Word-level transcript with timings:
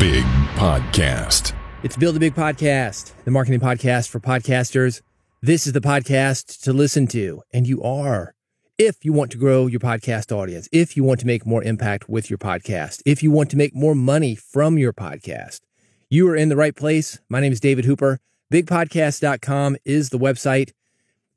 Big 0.00 0.24
Podcast. 0.54 1.52
It's 1.82 1.94
Build 1.94 2.16
a 2.16 2.18
Big 2.18 2.34
Podcast, 2.34 3.12
the 3.26 3.30
marketing 3.30 3.60
podcast 3.60 4.08
for 4.08 4.18
podcasters. 4.18 5.02
This 5.42 5.66
is 5.66 5.74
the 5.74 5.82
podcast 5.82 6.62
to 6.62 6.72
listen 6.72 7.06
to, 7.08 7.42
and 7.52 7.66
you 7.66 7.82
are. 7.82 8.34
If 8.78 9.04
you 9.04 9.12
want 9.12 9.30
to 9.32 9.36
grow 9.36 9.66
your 9.66 9.78
podcast 9.78 10.34
audience, 10.34 10.70
if 10.72 10.96
you 10.96 11.04
want 11.04 11.20
to 11.20 11.26
make 11.26 11.44
more 11.44 11.62
impact 11.62 12.08
with 12.08 12.30
your 12.30 12.38
podcast, 12.38 13.02
if 13.04 13.22
you 13.22 13.30
want 13.30 13.50
to 13.50 13.58
make 13.58 13.74
more 13.74 13.94
money 13.94 14.34
from 14.34 14.78
your 14.78 14.94
podcast, 14.94 15.60
you 16.08 16.26
are 16.30 16.36
in 16.36 16.48
the 16.48 16.56
right 16.56 16.74
place. 16.74 17.18
My 17.28 17.40
name 17.40 17.52
is 17.52 17.60
David 17.60 17.84
Hooper. 17.84 18.20
BigPodcast.com 18.50 19.76
is 19.84 20.08
the 20.08 20.18
website. 20.18 20.72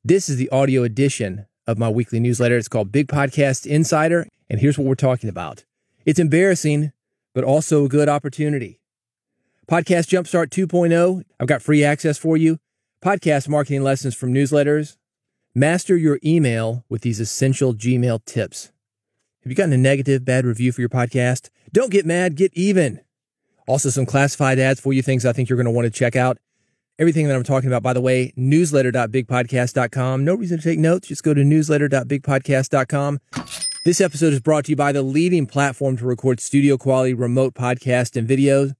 This 0.05 0.29
is 0.29 0.37
the 0.37 0.47
audio 0.51 0.83
edition 0.83 1.47
of 1.67 1.77
my 1.77 1.89
weekly 1.89 2.21
newsletter. 2.21 2.55
It's 2.55 2.69
called 2.69 2.93
Big 2.93 3.07
Podcast 3.07 3.65
Insider. 3.65 4.25
And 4.49 4.61
here's 4.61 4.77
what 4.77 4.87
we're 4.87 4.95
talking 4.95 5.29
about 5.29 5.65
it's 6.05 6.17
embarrassing, 6.17 6.93
but 7.33 7.43
also 7.43 7.85
a 7.85 7.89
good 7.89 8.09
opportunity. 8.09 8.79
Podcast 9.67 10.09
Jumpstart 10.09 10.49
2.0, 10.49 11.23
I've 11.39 11.47
got 11.47 11.61
free 11.61 11.83
access 11.83 12.17
for 12.17 12.35
you. 12.35 12.59
Podcast 13.01 13.47
marketing 13.47 13.83
lessons 13.83 14.15
from 14.15 14.33
newsletters. 14.33 14.97
Master 15.55 15.95
your 15.95 16.19
email 16.23 16.83
with 16.89 17.01
these 17.01 17.19
essential 17.19 17.73
Gmail 17.73 18.25
tips. 18.25 18.71
Have 19.43 19.51
you 19.51 19.55
gotten 19.55 19.73
a 19.73 19.77
negative, 19.77 20.25
bad 20.25 20.45
review 20.45 20.71
for 20.71 20.81
your 20.81 20.89
podcast? 20.89 21.49
Don't 21.71 21.91
get 21.91 22.05
mad, 22.05 22.35
get 22.35 22.53
even. 22.55 23.01
Also, 23.67 23.89
some 23.89 24.05
classified 24.05 24.59
ads 24.59 24.79
for 24.79 24.93
you, 24.93 25.01
things 25.01 25.25
I 25.25 25.33
think 25.33 25.49
you're 25.49 25.57
going 25.57 25.65
to 25.65 25.71
want 25.71 25.85
to 25.85 25.91
check 25.91 26.15
out. 26.15 26.37
Everything 26.99 27.27
that 27.27 27.35
I'm 27.35 27.43
talking 27.43 27.69
about, 27.69 27.83
by 27.83 27.93
the 27.93 28.01
way, 28.01 28.33
newsletter.bigpodcast.com. 28.37 30.23
No 30.23 30.35
reason 30.35 30.57
to 30.57 30.63
take 30.63 30.79
notes. 30.79 31.07
Just 31.07 31.23
go 31.23 31.33
to 31.33 31.41
newsletter.bigpodcast.com. 31.43 33.19
This 33.85 33.99
episode 33.99 34.31
is 34.31 34.39
brought 34.39 34.63
to 34.65 34.71
you 34.71 34.77
by 34.77 34.93
the 34.93 35.01
leading 35.01 35.45
platform 35.45 35.97
to 35.97 36.05
record 36.05 36.39
studio 36.39 36.77
quality 36.77 37.13
remote 37.13 37.53
podcast 37.53 38.15
and 38.15 38.25
videos, 38.25 38.75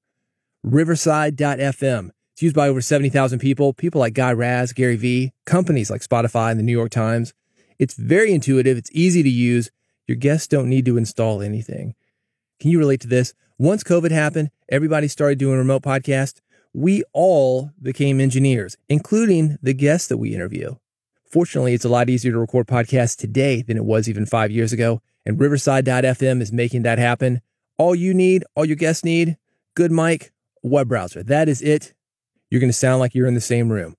Riverside.fm. 0.64 2.12
It's 2.32 2.42
used 2.42 2.56
by 2.56 2.70
over 2.70 2.80
70,000 2.80 3.40
people, 3.40 3.74
people 3.74 4.00
like 4.00 4.14
Guy 4.14 4.32
Raz, 4.32 4.72
Gary 4.72 4.96
Vee, 4.96 5.34
companies 5.46 5.92
like 5.92 6.00
Spotify 6.00 6.52
and 6.52 6.58
the 6.58 6.64
New 6.64 6.72
York 6.72 6.90
Times. 6.90 7.34
It's 7.78 7.96
very 7.96 8.34
intuitive. 8.34 8.78
It's 8.78 8.90
easy 8.94 9.22
to 9.24 9.30
use. 9.30 9.72
Your 10.08 10.16
guests 10.16 10.48
don't 10.48 10.70
need 10.70 10.86
to 10.86 10.96
install 10.96 11.42
anything. 11.42 11.96
Can 12.62 12.72
you 12.72 12.80
relate 12.80 13.02
to 13.02 13.08
this? 13.08 13.34
Once 13.58 13.84
COVID 13.84 14.12
happened, 14.12 14.52
everybody 14.70 15.10
started 15.10 15.38
doing 15.38 15.58
remote 15.58 15.84
podcasts. 15.84 16.40
We 16.74 17.04
all 17.12 17.72
became 17.82 18.22
engineers, 18.22 18.78
including 18.88 19.58
the 19.62 19.74
guests 19.74 20.08
that 20.08 20.18
we 20.18 20.34
interview. 20.34 20.76
Fortunately, 21.34 21.74
it's 21.74 21.84
a 21.84 21.90
lot 21.90 22.12
easier 22.12 22.32
to 22.32 22.38
record 22.38 22.68
podcasts 22.68 23.18
today 23.18 23.64
than 23.64 23.76
it 23.76 23.86
was 23.86 24.08
even 24.08 24.24
five 24.24 24.52
years 24.52 24.72
ago, 24.72 25.02
and 25.26 25.40
Riverside.fm 25.40 26.42
is 26.42 26.54
making 26.54 26.84
that 26.84 27.00
happen. 27.00 27.42
All 27.80 27.96
you 27.96 28.14
need, 28.14 28.44
all 28.56 28.66
your 28.66 28.76
guests 28.76 29.04
need, 29.04 29.38
good 29.74 29.92
mic, 29.92 30.32
web 30.62 30.90
browser. 30.90 31.24
That 31.24 31.50
is 31.50 31.60
it. 31.64 31.96
You're 32.52 32.60
going 32.60 32.70
to 32.70 32.78
sound 32.78 33.00
like 33.00 33.16
you're 33.16 33.26
in 33.26 33.34
the 33.34 33.42
same 33.42 33.72
room. 33.72 33.96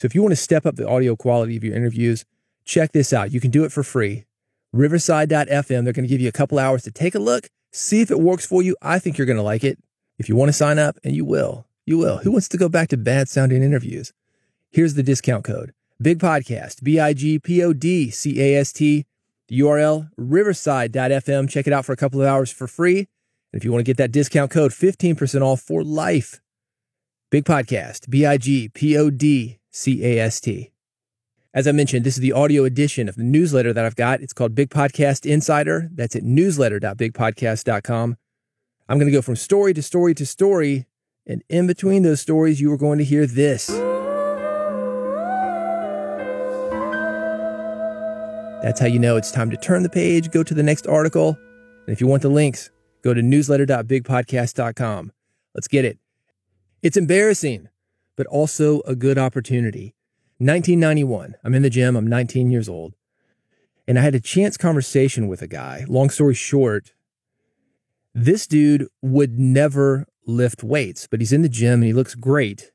So 0.00 0.06
if 0.06 0.14
you 0.14 0.22
want 0.22 0.32
to 0.32 0.36
step 0.36 0.64
up 0.64 0.76
the 0.76 0.88
audio 0.88 1.14
quality 1.14 1.58
of 1.58 1.62
your 1.62 1.76
interviews, 1.76 2.24
check 2.64 2.92
this 2.92 3.12
out. 3.12 3.32
You 3.32 3.40
can 3.40 3.50
do 3.50 3.64
it 3.64 3.72
for 3.72 3.82
free. 3.82 4.24
Riverside.fm. 4.72 5.84
They're 5.84 5.92
going 5.92 6.06
to 6.06 6.08
give 6.08 6.22
you 6.22 6.28
a 6.30 6.32
couple 6.32 6.58
hours 6.58 6.84
to 6.84 6.90
take 6.90 7.14
a 7.14 7.18
look, 7.18 7.50
see 7.70 8.00
if 8.00 8.10
it 8.10 8.18
works 8.18 8.46
for 8.46 8.62
you. 8.62 8.74
I 8.80 8.98
think 8.98 9.18
you're 9.18 9.26
going 9.26 9.36
to 9.36 9.42
like 9.42 9.62
it. 9.62 9.78
If 10.16 10.30
you 10.30 10.36
want 10.36 10.48
to 10.48 10.54
sign 10.54 10.78
up, 10.78 10.96
and 11.04 11.14
you 11.14 11.26
will, 11.26 11.66
you 11.84 11.98
will. 11.98 12.16
Who 12.16 12.32
wants 12.32 12.48
to 12.48 12.56
go 12.56 12.70
back 12.70 12.88
to 12.88 12.96
bad 12.96 13.28
sounding 13.28 13.62
interviews? 13.62 14.14
Here's 14.70 14.94
the 14.94 15.02
discount 15.02 15.44
code 15.44 15.74
Big 16.00 16.20
Podcast, 16.20 16.84
B 16.84 17.00
I 17.00 17.12
G 17.12 17.40
P 17.40 17.60
O 17.62 17.72
D 17.72 18.10
C 18.10 18.40
A 18.40 18.60
S 18.60 18.72
T. 18.72 19.04
The 19.48 19.58
URL 19.60 20.10
riverside.fm. 20.16 21.48
Check 21.48 21.66
it 21.66 21.72
out 21.72 21.84
for 21.84 21.92
a 21.92 21.96
couple 21.96 22.20
of 22.20 22.28
hours 22.28 22.52
for 22.52 22.68
free. 22.68 23.08
And 23.52 23.60
if 23.60 23.64
you 23.64 23.72
want 23.72 23.80
to 23.80 23.88
get 23.88 23.96
that 23.96 24.12
discount 24.12 24.50
code, 24.50 24.72
15% 24.72 25.40
off 25.40 25.60
for 25.60 25.82
life. 25.82 26.40
Big 27.30 27.44
Podcast, 27.44 28.08
B 28.08 28.24
I 28.24 28.38
G 28.38 28.68
P 28.68 28.96
O 28.96 29.10
D 29.10 29.58
C 29.70 30.04
A 30.04 30.20
S 30.20 30.40
T. 30.40 30.70
As 31.52 31.66
I 31.66 31.72
mentioned, 31.72 32.04
this 32.04 32.14
is 32.14 32.20
the 32.20 32.32
audio 32.32 32.64
edition 32.64 33.08
of 33.08 33.16
the 33.16 33.24
newsletter 33.24 33.72
that 33.72 33.84
I've 33.84 33.96
got. 33.96 34.20
It's 34.20 34.32
called 34.32 34.54
Big 34.54 34.70
Podcast 34.70 35.26
Insider. 35.28 35.88
That's 35.92 36.14
at 36.14 36.22
newsletter.bigpodcast.com. 36.22 38.16
I'm 38.88 38.98
going 38.98 39.10
to 39.10 39.16
go 39.16 39.22
from 39.22 39.34
story 39.34 39.74
to 39.74 39.82
story 39.82 40.14
to 40.14 40.24
story. 40.24 40.86
And 41.26 41.42
in 41.48 41.66
between 41.66 42.04
those 42.04 42.20
stories, 42.20 42.60
you 42.60 42.72
are 42.72 42.78
going 42.78 42.98
to 42.98 43.04
hear 43.04 43.26
this. 43.26 43.68
That's 48.62 48.80
how 48.80 48.86
you 48.86 48.98
know 48.98 49.16
it's 49.16 49.30
time 49.30 49.50
to 49.50 49.56
turn 49.56 49.84
the 49.84 49.88
page, 49.88 50.30
go 50.30 50.42
to 50.42 50.52
the 50.52 50.64
next 50.64 50.86
article. 50.88 51.38
And 51.86 51.92
if 51.92 52.00
you 52.00 52.08
want 52.08 52.22
the 52.22 52.28
links, 52.28 52.70
go 53.02 53.14
to 53.14 53.22
newsletter.bigpodcast.com. 53.22 55.12
Let's 55.54 55.68
get 55.68 55.84
it. 55.84 55.98
It's 56.82 56.96
embarrassing, 56.96 57.68
but 58.16 58.26
also 58.26 58.80
a 58.80 58.96
good 58.96 59.16
opportunity. 59.16 59.94
1991. 60.38 61.34
I'm 61.44 61.54
in 61.54 61.62
the 61.62 61.70
gym. 61.70 61.96
I'm 61.96 62.06
19 62.06 62.50
years 62.50 62.68
old. 62.68 62.94
And 63.86 63.98
I 63.98 64.02
had 64.02 64.14
a 64.14 64.20
chance 64.20 64.56
conversation 64.56 65.28
with 65.28 65.40
a 65.40 65.48
guy. 65.48 65.84
Long 65.88 66.10
story 66.10 66.34
short, 66.34 66.92
this 68.12 68.46
dude 68.46 68.88
would 69.02 69.38
never 69.38 70.06
lift 70.26 70.62
weights, 70.62 71.06
but 71.06 71.20
he's 71.20 71.32
in 71.32 71.42
the 71.42 71.48
gym 71.48 71.74
and 71.74 71.84
he 71.84 71.92
looks 71.92 72.14
great. 72.14 72.72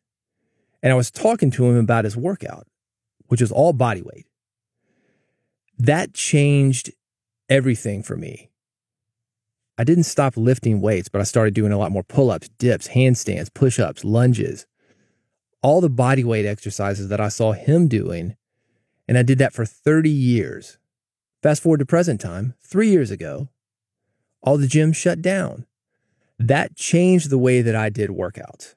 And 0.81 0.91
I 0.91 0.95
was 0.95 1.11
talking 1.11 1.51
to 1.51 1.65
him 1.65 1.77
about 1.77 2.05
his 2.05 2.17
workout, 2.17 2.67
which 3.27 3.41
was 3.41 3.51
all 3.51 3.73
body 3.73 4.01
weight. 4.01 4.25
That 5.83 6.13
changed 6.13 6.93
everything 7.49 8.03
for 8.03 8.15
me. 8.15 8.49
I 9.77 9.83
didn't 9.83 10.05
stop 10.05 10.37
lifting 10.37 10.79
weights, 10.79 11.09
but 11.09 11.19
I 11.19 11.25
started 11.25 11.53
doing 11.53 11.73
a 11.73 11.77
lot 11.77 11.91
more 11.91 12.03
pull 12.03 12.31
ups, 12.31 12.47
dips, 12.57 12.87
handstands, 12.87 13.53
push 13.53 13.81
ups, 13.81 14.05
lunges, 14.05 14.65
all 15.61 15.81
the 15.81 15.89
body 15.89 16.23
weight 16.23 16.45
exercises 16.45 17.09
that 17.09 17.19
I 17.19 17.27
saw 17.27 17.51
him 17.51 17.89
doing. 17.89 18.37
And 19.09 19.17
I 19.17 19.23
did 19.23 19.39
that 19.39 19.51
for 19.51 19.65
30 19.65 20.09
years. 20.09 20.77
Fast 21.41 21.61
forward 21.61 21.79
to 21.79 21.85
present 21.85 22.21
time, 22.21 22.53
three 22.61 22.87
years 22.87 23.11
ago, 23.11 23.49
all 24.41 24.57
the 24.57 24.67
gyms 24.67 24.95
shut 24.95 25.21
down. 25.21 25.65
That 26.39 26.77
changed 26.77 27.29
the 27.29 27.37
way 27.37 27.61
that 27.61 27.75
I 27.75 27.89
did 27.89 28.09
workouts. 28.09 28.75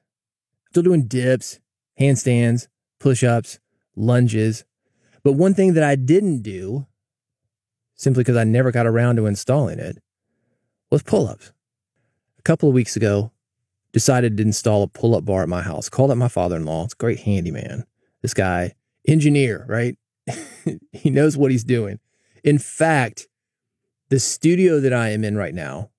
Still 0.71 0.83
doing 0.83 1.07
dips, 1.07 1.61
handstands, 1.97 2.67
push 2.99 3.23
ups, 3.23 3.59
lunges. 3.95 4.65
But 5.23 5.33
one 5.33 5.53
thing 5.53 5.73
that 5.75 5.83
I 5.85 5.95
didn't 5.95 6.41
do, 6.41 6.85
simply 7.97 8.21
because 8.21 8.37
I 8.37 8.45
never 8.45 8.71
got 8.71 8.87
around 8.87 9.17
to 9.17 9.25
installing 9.25 9.79
it, 9.79 9.97
was 10.89 11.03
pull 11.03 11.27
ups. 11.27 11.51
A 12.39 12.41
couple 12.43 12.69
of 12.69 12.75
weeks 12.75 12.95
ago, 12.95 13.31
decided 13.91 14.37
to 14.37 14.43
install 14.43 14.83
a 14.83 14.87
pull 14.87 15.15
up 15.15 15.25
bar 15.25 15.43
at 15.43 15.49
my 15.49 15.61
house. 15.61 15.89
Called 15.89 16.11
up 16.11 16.17
my 16.17 16.27
father 16.27 16.55
in 16.55 16.65
law. 16.65 16.85
It's 16.85 16.93
a 16.93 16.97
great 16.97 17.19
handyman. 17.21 17.85
This 18.21 18.33
guy, 18.33 18.73
engineer, 19.07 19.65
right? 19.67 19.97
he 20.91 21.09
knows 21.09 21.35
what 21.35 21.51
he's 21.51 21.63
doing. 21.63 21.99
In 22.43 22.59
fact, 22.59 23.27
the 24.09 24.19
studio 24.19 24.79
that 24.79 24.93
I 24.93 25.09
am 25.09 25.23
in 25.23 25.37
right 25.37 25.53
now, 25.53 25.89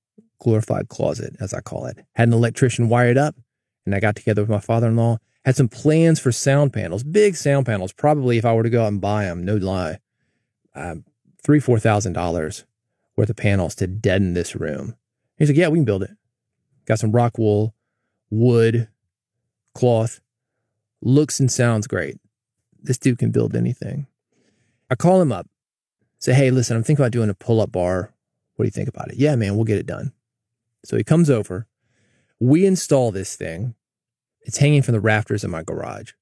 glorified 0.40 0.88
closet, 0.88 1.36
as 1.40 1.52
I 1.52 1.60
call 1.60 1.86
it, 1.86 1.98
had 2.14 2.28
an 2.28 2.34
electrician 2.34 2.88
wired 2.88 3.18
up. 3.18 3.34
And 3.84 3.94
I 3.94 4.00
got 4.00 4.16
together 4.16 4.42
with 4.42 4.50
my 4.50 4.60
father 4.60 4.88
in 4.88 4.96
law, 4.96 5.18
had 5.44 5.56
some 5.56 5.68
plans 5.68 6.20
for 6.20 6.30
sound 6.30 6.72
panels, 6.72 7.02
big 7.02 7.36
sound 7.36 7.66
panels. 7.66 7.92
Probably 7.92 8.38
if 8.38 8.44
I 8.44 8.52
were 8.52 8.62
to 8.62 8.70
go 8.70 8.84
out 8.84 8.88
and 8.88 9.00
buy 9.00 9.24
them, 9.24 9.44
no 9.44 9.56
lie, 9.56 9.98
uh, 10.74 10.96
three, 11.42 11.60
four 11.60 11.78
thousand 11.78 12.12
dollars 12.12 12.64
worth 13.16 13.30
of 13.30 13.36
panels 13.36 13.74
to 13.76 13.86
deaden 13.86 14.34
this 14.34 14.54
room. 14.54 14.94
He's 15.36 15.48
like, 15.48 15.56
yeah, 15.56 15.68
we 15.68 15.78
can 15.78 15.84
build 15.84 16.02
it. 16.02 16.10
Got 16.84 16.98
some 16.98 17.12
rock 17.12 17.38
wool, 17.38 17.74
wood, 18.30 18.88
cloth. 19.74 20.20
Looks 21.00 21.38
and 21.38 21.50
sounds 21.50 21.86
great. 21.86 22.18
This 22.82 22.98
dude 22.98 23.18
can 23.18 23.30
build 23.30 23.54
anything. 23.54 24.06
I 24.90 24.94
call 24.94 25.20
him 25.20 25.32
up, 25.32 25.46
say, 26.18 26.32
hey, 26.32 26.50
listen, 26.50 26.76
I'm 26.76 26.82
thinking 26.82 27.02
about 27.02 27.12
doing 27.12 27.30
a 27.30 27.34
pull 27.34 27.60
up 27.60 27.70
bar. 27.70 28.12
What 28.56 28.64
do 28.64 28.66
you 28.66 28.72
think 28.72 28.88
about 28.88 29.10
it? 29.10 29.16
Yeah, 29.16 29.36
man, 29.36 29.54
we'll 29.54 29.64
get 29.64 29.78
it 29.78 29.86
done. 29.86 30.12
So 30.84 30.96
he 30.96 31.04
comes 31.04 31.30
over. 31.30 31.66
We 32.40 32.66
install 32.66 33.12
this 33.12 33.36
thing. 33.36 33.74
It's 34.42 34.58
hanging 34.58 34.82
from 34.82 34.92
the 34.92 35.00
rafters 35.00 35.44
in 35.44 35.50
my 35.50 35.62
garage. 35.62 36.12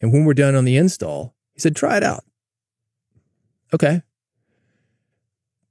And 0.00 0.12
when 0.12 0.24
we're 0.24 0.34
done 0.34 0.54
on 0.54 0.64
the 0.64 0.76
install, 0.76 1.34
he 1.54 1.60
said, 1.60 1.76
try 1.76 1.96
it 1.96 2.02
out. 2.02 2.24
Okay. 3.74 4.02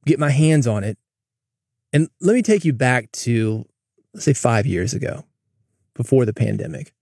Get 0.05 0.19
my 0.19 0.29
hands 0.29 0.67
on 0.67 0.83
it. 0.83 0.97
And 1.93 2.09
let 2.19 2.33
me 2.33 2.41
take 2.41 2.65
you 2.65 2.73
back 2.73 3.09
to, 3.13 3.65
let's 4.13 4.25
say, 4.25 4.33
five 4.33 4.65
years 4.65 4.93
ago, 4.93 5.23
before 5.93 6.25
the 6.25 6.33
pandemic. 6.33 6.93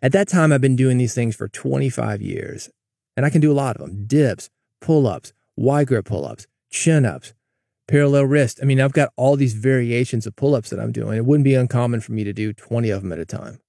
At 0.00 0.12
that 0.12 0.28
time, 0.28 0.52
I've 0.52 0.62
been 0.62 0.76
doing 0.76 0.96
these 0.96 1.14
things 1.14 1.36
for 1.36 1.48
25 1.48 2.22
years, 2.22 2.70
and 3.14 3.26
I 3.26 3.30
can 3.30 3.42
do 3.42 3.52
a 3.52 3.54
lot 3.54 3.76
of 3.76 3.82
them 3.82 4.06
dips, 4.06 4.48
pull 4.80 5.06
ups, 5.06 5.34
wide 5.54 5.88
grip 5.88 6.06
pull 6.06 6.24
ups, 6.24 6.46
chin 6.70 7.04
ups, 7.04 7.34
parallel 7.86 8.24
wrist. 8.24 8.60
I 8.62 8.64
mean, 8.64 8.80
I've 8.80 8.92
got 8.92 9.12
all 9.16 9.36
these 9.36 9.54
variations 9.54 10.26
of 10.26 10.34
pull 10.34 10.54
ups 10.54 10.70
that 10.70 10.80
I'm 10.80 10.92
doing. 10.92 11.18
It 11.18 11.26
wouldn't 11.26 11.44
be 11.44 11.54
uncommon 11.54 12.00
for 12.00 12.12
me 12.12 12.24
to 12.24 12.32
do 12.32 12.54
20 12.54 12.88
of 12.88 13.02
them 13.02 13.12
at 13.12 13.18
a 13.18 13.26
time. 13.26 13.60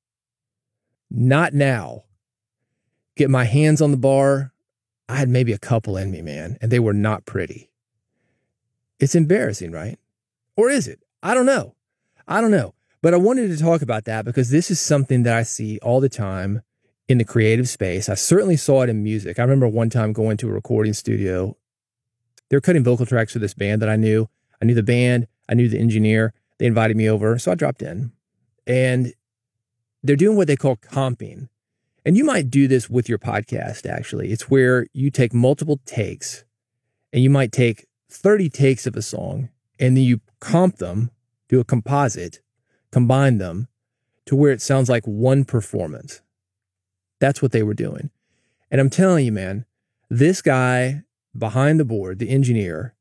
Not 1.09 1.53
now. 1.53 2.03
Get 3.17 3.29
my 3.29 3.44
hands 3.44 3.81
on 3.81 3.91
the 3.91 3.97
bar. 3.97 4.53
I 5.09 5.15
had 5.15 5.30
maybe 5.30 5.54
a 5.54 5.57
couple 5.57 5.98
in 5.98 6.12
me, 6.12 6.21
man, 6.21 6.57
and 6.62 6.71
they 6.71 6.80
were 6.80 6.94
not 6.94 7.25
pretty. 7.25 7.69
It's 9.00 9.15
embarrassing, 9.15 9.71
right? 9.71 9.98
Or 10.56 10.69
is 10.69 10.88
it? 10.88 11.00
I 11.24 11.33
don't 11.33 11.45
know. 11.45 11.75
I 12.27 12.42
don't 12.42 12.51
know. 12.51 12.74
But 13.01 13.13
I 13.13 13.18
wanted 13.18 13.50
to 13.50 13.57
talk 13.57 13.81
about 13.81 14.06
that 14.06 14.25
because 14.25 14.50
this 14.50 14.71
is 14.71 14.80
something 14.80 15.24
that 15.24 15.36
I 15.36 15.44
see 15.44 15.80
all 15.80 16.00
the 16.00 16.09
time 16.09 16.62
in 17.07 17.19
the 17.19 17.24
creative 17.24 17.69
space. 17.69 18.09
I 18.09 18.15
certainly 18.15 18.57
saw 18.57 18.81
it 18.81 18.89
in 18.89 19.04
music. 19.04 19.39
I 19.39 19.44
remember 19.44 19.68
one 19.68 19.89
time 19.89 20.13
going 20.13 20.36
to 20.38 20.50
a 20.50 20.51
recording 20.51 20.94
studio. 20.94 21.56
They 22.50 22.57
were 22.57 22.62
cutting 22.62 22.83
vocal 22.83 23.06
tracks 23.06 23.33
for 23.33 23.39
this 23.39 23.54
band 23.54 23.81
that 23.81 23.89
I 23.89 23.95
knew. 23.95 24.30
I 24.62 24.65
knew 24.65 24.74
the 24.74 24.83
band, 24.83 25.27
I 25.48 25.54
knew 25.54 25.69
the 25.69 25.80
engineer. 25.80 26.33
They 26.57 26.65
invited 26.65 26.98
me 26.98 27.09
over, 27.09 27.38
so 27.38 27.51
I 27.51 27.56
dropped 27.56 27.81
in. 27.81 28.12
And 28.65 29.13
they're 30.04 30.15
doing 30.15 30.38
what 30.38 30.48
they 30.48 30.56
call 30.56 30.75
comping. 30.77 31.50
And 32.07 32.15
you 32.15 32.24
might 32.24 32.50
do 32.50 32.69
this 32.69 32.89
with 32.89 33.09
your 33.09 33.18
podcast, 33.18 33.86
actually. 33.86 34.31
It's 34.31 34.50
where 34.50 34.88
you 34.94 35.12
take 35.12 35.33
multiple 35.33 35.81
takes 35.86 36.45
and 37.12 37.21
you 37.21 37.30
might 37.30 37.51
take 37.51 37.86
30 38.09 38.50
takes 38.50 38.88
of 38.88 38.95
a 38.95 39.01
song 39.01 39.50
and 39.77 39.98
then 39.98 40.06
you 40.06 40.21
comp 40.39 40.77
them, 40.77 41.12
do 41.50 41.59
a 41.59 41.65
composite, 41.65 42.39
combine 42.92 43.39
them 43.39 43.68
to 44.25 44.38
where 44.38 44.54
it 44.54 44.62
sounds 44.62 44.88
like 44.88 45.04
one 45.06 45.44
performance. 45.44 46.21
That's 47.19 47.42
what 47.42 47.51
they 47.51 47.62
were 47.62 47.74
doing. 47.74 48.09
And 48.71 48.80
I'm 48.80 48.89
telling 48.89 49.25
you, 49.25 49.33
man, 49.33 49.65
this 50.09 50.42
guy 50.42 51.04
behind 51.38 51.77
the 51.77 51.83
board, 51.83 52.19
the 52.19 52.30
engineer, 52.30 52.95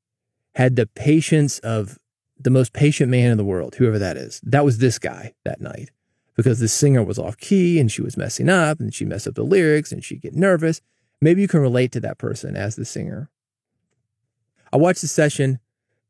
had 0.56 0.75
the 0.75 0.88
patience 0.88 1.61
of 1.61 1.97
the 2.37 2.50
most 2.50 2.73
patient 2.73 3.12
man 3.12 3.31
in 3.31 3.38
the 3.38 3.44
world, 3.44 3.76
whoever 3.76 4.00
that 4.00 4.17
is. 4.17 4.41
That 4.43 4.64
was 4.64 4.79
this 4.79 4.99
guy 4.99 5.35
that 5.44 5.61
night 5.61 5.91
because 6.36 6.60
the 6.60 6.68
singer 6.68 7.02
was 7.02 7.18
off 7.18 7.38
key 7.38 7.80
and 7.80 7.90
she 7.90 8.02
was 8.02 8.16
messing 8.16 8.48
up 8.48 8.78
and 8.78 8.94
she 8.94 9.04
messed 9.04 9.26
up 9.26 9.34
the 9.34 9.42
lyrics 9.42 9.90
and 9.90 10.04
she'd 10.04 10.20
get 10.20 10.34
nervous. 10.34 10.80
Maybe 11.20 11.40
you 11.40 11.48
can 11.48 11.60
relate 11.60 11.92
to 11.92 12.00
that 12.00 12.18
person 12.18 12.56
as 12.56 12.76
the 12.76 12.84
singer. 12.84 13.30
I 14.72 14.76
watched 14.76 15.00
the 15.00 15.08
session, 15.08 15.58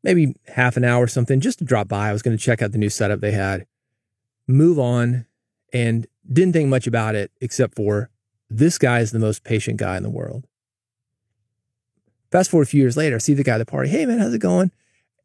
maybe 0.03 0.35
half 0.49 0.77
an 0.77 0.85
hour 0.85 1.05
or 1.05 1.09
something, 1.09 1.41
just 1.41 1.61
to 1.61 1.65
drop 1.65 1.89
by. 1.89 2.09
I 2.09 2.13
was 2.13 2.23
going 2.23 2.37
to 2.37 2.43
check 2.43 2.61
out 2.61 2.73
the 2.73 2.79
new 2.79 2.91
setup 2.91 3.21
they 3.21 3.31
had, 3.31 3.67
move 4.49 4.79
on, 4.79 5.27
and 5.73 6.07
didn't 6.31 6.55
think 6.55 6.69
much 6.69 6.87
about 6.87 7.15
it 7.15 7.31
except 7.41 7.77
for 7.77 8.11
this 8.51 8.79
guy 8.79 9.01
is 9.01 9.13
the 9.13 9.19
most 9.19 9.45
patient 9.45 9.77
guy 9.77 9.97
in 9.97 10.03
the 10.03 10.11
world. 10.11 10.47
Fast 12.33 12.51
forward 12.51 12.67
a 12.67 12.71
few 12.71 12.81
years 12.81 12.97
later, 12.97 13.17
I 13.17 13.19
see 13.19 13.35
the 13.35 13.45
guy 13.45 13.55
at 13.55 13.59
the 13.59 13.67
party. 13.67 13.89
Hey, 13.89 14.07
man, 14.07 14.19
how's 14.19 14.35
it 14.35 14.41
going? 14.41 14.73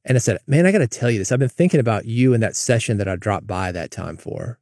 And 0.05 0.15
I 0.15 0.19
said, 0.19 0.39
man, 0.47 0.65
I 0.65 0.71
got 0.71 0.79
to 0.79 0.87
tell 0.87 1.09
you 1.09 1.19
this. 1.19 1.31
I've 1.31 1.39
been 1.39 1.49
thinking 1.49 1.79
about 1.79 2.05
you 2.05 2.33
and 2.33 2.41
that 2.41 2.55
session 2.55 2.97
that 2.97 3.07
I 3.07 3.15
dropped 3.15 3.47
by 3.47 3.71
that 3.71 3.91
time 3.91 4.17
for, 4.17 4.59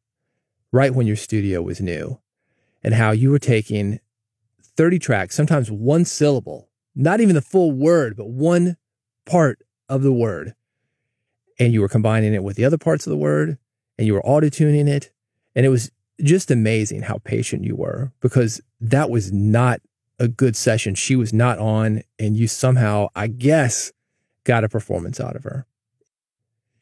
right 0.71 0.93
when 0.93 1.07
your 1.07 1.15
studio 1.15 1.61
was 1.61 1.81
new, 1.81 2.19
and 2.83 2.93
how 2.93 3.11
you 3.11 3.29
were 3.29 3.39
taking 3.39 3.99
30 4.61 4.99
tracks, 4.99 5.35
sometimes 5.35 5.69
one 5.69 6.05
syllable, 6.05 6.69
not 6.95 7.19
even 7.19 7.35
the 7.35 7.41
full 7.41 7.71
word, 7.71 8.15
but 8.15 8.29
one 8.29 8.77
part 9.25 9.59
of 9.87 10.03
the 10.03 10.13
word. 10.13 10.53
And 11.59 11.73
you 11.73 11.81
were 11.81 11.89
combining 11.89 12.33
it 12.33 12.43
with 12.43 12.55
the 12.55 12.63
other 12.63 12.77
parts 12.77 13.05
of 13.05 13.11
the 13.11 13.17
word 13.17 13.57
and 13.99 14.07
you 14.07 14.13
were 14.13 14.25
auto 14.25 14.47
tuning 14.47 14.87
it. 14.87 15.11
And 15.53 15.65
it 15.65 15.69
was 15.69 15.91
just 16.23 16.49
amazing 16.49 17.01
how 17.01 17.17
patient 17.17 17.65
you 17.65 17.75
were 17.75 18.13
because 18.21 18.61
that 18.79 19.09
was 19.09 19.33
not 19.33 19.81
a 20.19 20.29
good 20.29 20.55
session. 20.55 20.95
She 20.95 21.17
was 21.17 21.33
not 21.33 21.59
on, 21.59 22.03
and 22.17 22.37
you 22.37 22.47
somehow, 22.47 23.09
I 23.13 23.27
guess, 23.27 23.91
got 24.45 24.63
a 24.63 24.69
performance 24.69 25.19
out 25.19 25.35
of 25.35 25.43
her. 25.43 25.65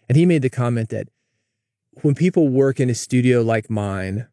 And 0.07 0.16
he 0.16 0.28
made 0.28 0.44
the 0.44 0.50
comment 0.50 0.90
that 0.90 1.07
when 2.02 2.16
people 2.16 2.48
work 2.50 2.80
in 2.80 2.90
a 2.90 2.96
studio 2.96 3.42
like 3.42 3.70
mine, 3.70 4.28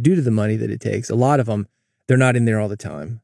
due 0.00 0.14
to 0.14 0.22
the 0.22 0.30
money 0.30 0.56
that 0.56 0.70
it 0.70 0.80
takes, 0.80 1.10
a 1.10 1.14
lot 1.14 1.40
of 1.40 1.46
them, 1.46 1.68
they're 2.06 2.16
not 2.16 2.36
in 2.36 2.44
there 2.44 2.60
all 2.60 2.68
the 2.68 2.76
time. 2.76 3.20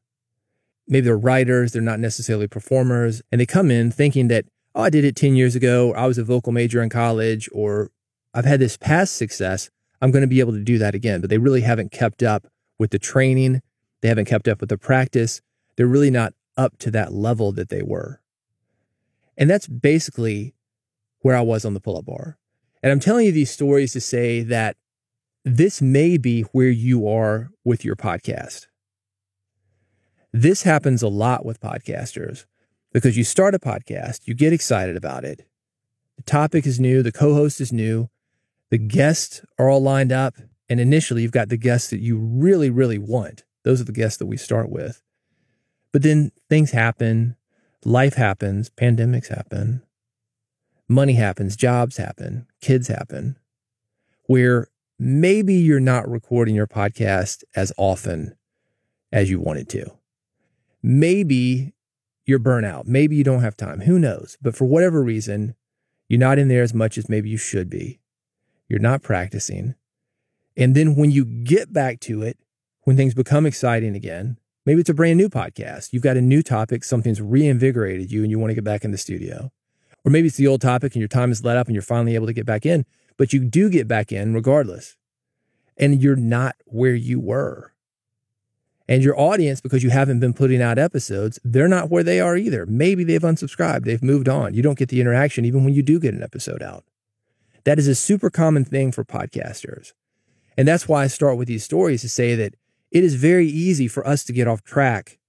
Maybe 0.87 1.05
they're 1.05 1.17
writers, 1.17 1.71
they're 1.71 1.81
not 1.81 1.99
necessarily 1.99 2.47
performers, 2.47 3.21
and 3.31 3.39
they 3.39 3.45
come 3.45 3.71
in 3.71 3.91
thinking 3.91 4.27
that, 4.29 4.45
oh, 4.75 4.83
I 4.83 4.89
did 4.89 5.05
it 5.05 5.15
10 5.15 5.35
years 5.35 5.55
ago, 5.55 5.89
or 5.89 5.97
I 5.97 6.07
was 6.07 6.17
a 6.17 6.23
vocal 6.23 6.51
major 6.51 6.81
in 6.81 6.89
college, 6.89 7.49
or 7.51 7.91
I've 8.33 8.45
had 8.45 8.59
this 8.59 8.77
past 8.77 9.15
success. 9.15 9.69
I'm 10.01 10.11
going 10.11 10.23
to 10.23 10.27
be 10.27 10.39
able 10.39 10.53
to 10.53 10.63
do 10.63 10.77
that 10.79 10.95
again. 10.95 11.21
But 11.21 11.29
they 11.29 11.37
really 11.37 11.61
haven't 11.61 11.91
kept 11.91 12.23
up 12.23 12.47
with 12.79 12.91
the 12.91 12.99
training. 12.99 13.61
They 14.01 14.07
haven't 14.07 14.25
kept 14.25 14.47
up 14.47 14.59
with 14.59 14.69
the 14.69 14.77
practice. 14.77 15.41
They're 15.75 15.87
really 15.87 16.09
not 16.09 16.33
up 16.57 16.77
to 16.79 16.91
that 16.91 17.13
level 17.13 17.51
that 17.53 17.69
they 17.69 17.83
were. 17.83 18.21
And 19.37 19.49
that's 19.49 19.67
basically 19.67 20.53
where 21.19 21.35
I 21.35 21.41
was 21.41 21.65
on 21.65 21.73
the 21.73 21.79
pull 21.79 21.97
up 21.97 22.05
bar. 22.05 22.37
And 22.83 22.91
I'm 22.91 22.99
telling 22.99 23.25
you 23.25 23.31
these 23.31 23.51
stories 23.51 23.93
to 23.93 24.01
say 24.01 24.41
that 24.41 24.75
this 25.45 25.81
may 25.81 26.17
be 26.17 26.41
where 26.51 26.69
you 26.69 27.07
are 27.07 27.49
with 27.63 27.85
your 27.85 27.95
podcast. 27.95 28.67
This 30.33 30.63
happens 30.63 31.03
a 31.03 31.07
lot 31.07 31.45
with 31.45 31.59
podcasters 31.59 32.45
because 32.93 33.17
you 33.17 33.23
start 33.23 33.55
a 33.55 33.59
podcast, 33.59 34.21
you 34.25 34.33
get 34.33 34.53
excited 34.53 34.95
about 34.95 35.25
it. 35.25 35.47
The 36.17 36.23
topic 36.23 36.65
is 36.65 36.79
new, 36.79 37.03
the 37.03 37.11
co 37.11 37.33
host 37.33 37.59
is 37.61 37.73
new, 37.73 38.09
the 38.69 38.77
guests 38.77 39.41
are 39.59 39.69
all 39.69 39.81
lined 39.81 40.11
up. 40.11 40.35
And 40.69 40.79
initially, 40.79 41.21
you've 41.21 41.31
got 41.31 41.49
the 41.49 41.57
guests 41.57 41.89
that 41.89 41.99
you 41.99 42.17
really, 42.17 42.69
really 42.69 42.97
want. 42.97 43.43
Those 43.63 43.81
are 43.81 43.85
the 43.85 43.91
guests 43.91 44.17
that 44.19 44.25
we 44.25 44.37
start 44.37 44.69
with. 44.69 45.01
But 45.91 46.01
then 46.01 46.31
things 46.49 46.71
happen, 46.71 47.35
life 47.83 48.13
happens, 48.13 48.69
pandemics 48.69 49.27
happen, 49.27 49.83
money 50.91 51.13
happens, 51.13 51.55
jobs 51.55 51.97
happen, 51.97 52.45
kids 52.59 52.87
happen, 52.87 53.37
where 54.25 54.67
maybe 54.99 55.53
you're 55.53 55.79
not 55.79 56.09
recording 56.09 56.53
your 56.53 56.67
podcast 56.67 57.43
as 57.55 57.71
often 57.77 58.35
as 59.11 59.29
you 59.29 59.39
wanted 59.39 59.69
to. 59.69 59.89
Maybe 60.83 61.73
you're 62.25 62.39
burnout. 62.39 62.85
Maybe 62.85 63.15
you 63.15 63.23
don't 63.23 63.41
have 63.41 63.55
time. 63.55 63.81
Who 63.81 63.97
knows? 63.97 64.37
But 64.41 64.55
for 64.55 64.65
whatever 64.65 65.01
reason, 65.01 65.55
you're 66.07 66.19
not 66.19 66.37
in 66.37 66.49
there 66.49 66.63
as 66.63 66.73
much 66.73 66.97
as 66.97 67.09
maybe 67.09 67.29
you 67.29 67.37
should 67.37 67.69
be. 67.69 67.99
You're 68.67 68.79
not 68.79 69.01
practicing. 69.01 69.75
And 70.57 70.75
then 70.75 70.95
when 70.95 71.11
you 71.11 71.23
get 71.25 71.71
back 71.71 71.99
to 72.01 72.21
it, 72.21 72.37
when 72.83 72.97
things 72.97 73.13
become 73.13 73.45
exciting 73.45 73.95
again, 73.95 74.37
maybe 74.65 74.81
it's 74.81 74.89
a 74.89 74.93
brand 74.93 75.17
new 75.17 75.29
podcast. 75.29 75.93
You've 75.93 76.03
got 76.03 76.17
a 76.17 76.21
new 76.21 76.43
topic, 76.43 76.83
something's 76.83 77.21
reinvigorated 77.21 78.11
you, 78.11 78.23
and 78.23 78.31
you 78.31 78.39
want 78.39 78.51
to 78.51 78.55
get 78.55 78.63
back 78.63 78.83
in 78.83 78.91
the 78.91 78.97
studio. 78.97 79.51
Or 80.03 80.11
maybe 80.11 80.27
it's 80.27 80.37
the 80.37 80.47
old 80.47 80.61
topic 80.61 80.93
and 80.93 81.01
your 81.01 81.07
time 81.07 81.31
is 81.31 81.43
let 81.43 81.57
up 81.57 81.67
and 81.67 81.75
you're 81.75 81.81
finally 81.81 82.15
able 82.15 82.27
to 82.27 82.33
get 82.33 82.45
back 82.45 82.65
in, 82.65 82.85
but 83.17 83.33
you 83.33 83.43
do 83.43 83.69
get 83.69 83.87
back 83.87 84.11
in 84.11 84.33
regardless. 84.33 84.97
And 85.77 86.01
you're 86.01 86.15
not 86.15 86.55
where 86.65 86.95
you 86.95 87.19
were. 87.19 87.73
And 88.87 89.03
your 89.03 89.17
audience, 89.17 89.61
because 89.61 89.83
you 89.83 89.89
haven't 89.89 90.19
been 90.19 90.33
putting 90.33 90.61
out 90.61 90.77
episodes, 90.77 91.39
they're 91.43 91.67
not 91.67 91.89
where 91.89 92.03
they 92.03 92.19
are 92.19 92.35
either. 92.35 92.65
Maybe 92.65 93.03
they've 93.03 93.21
unsubscribed, 93.21 93.85
they've 93.85 94.03
moved 94.03 94.27
on. 94.27 94.53
You 94.53 94.61
don't 94.61 94.77
get 94.77 94.89
the 94.89 94.99
interaction 94.99 95.45
even 95.45 95.63
when 95.63 95.73
you 95.73 95.81
do 95.81 95.99
get 95.99 96.13
an 96.13 96.23
episode 96.23 96.61
out. 96.61 96.83
That 97.63 97.79
is 97.79 97.87
a 97.87 97.95
super 97.95 98.29
common 98.29 98.65
thing 98.65 98.91
for 98.91 99.05
podcasters. 99.05 99.93
And 100.57 100.67
that's 100.67 100.87
why 100.87 101.03
I 101.03 101.07
start 101.07 101.37
with 101.37 101.47
these 101.47 101.63
stories 101.63 102.01
to 102.01 102.09
say 102.09 102.35
that 102.35 102.55
it 102.91 103.03
is 103.03 103.15
very 103.15 103.47
easy 103.47 103.87
for 103.87 104.05
us 104.05 104.23
to 104.25 104.33
get 104.33 104.47
off 104.47 104.63
track 104.63 105.19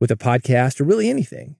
with 0.00 0.10
a 0.10 0.16
podcast 0.16 0.80
or 0.80 0.84
really 0.84 1.08
anything. 1.08 1.56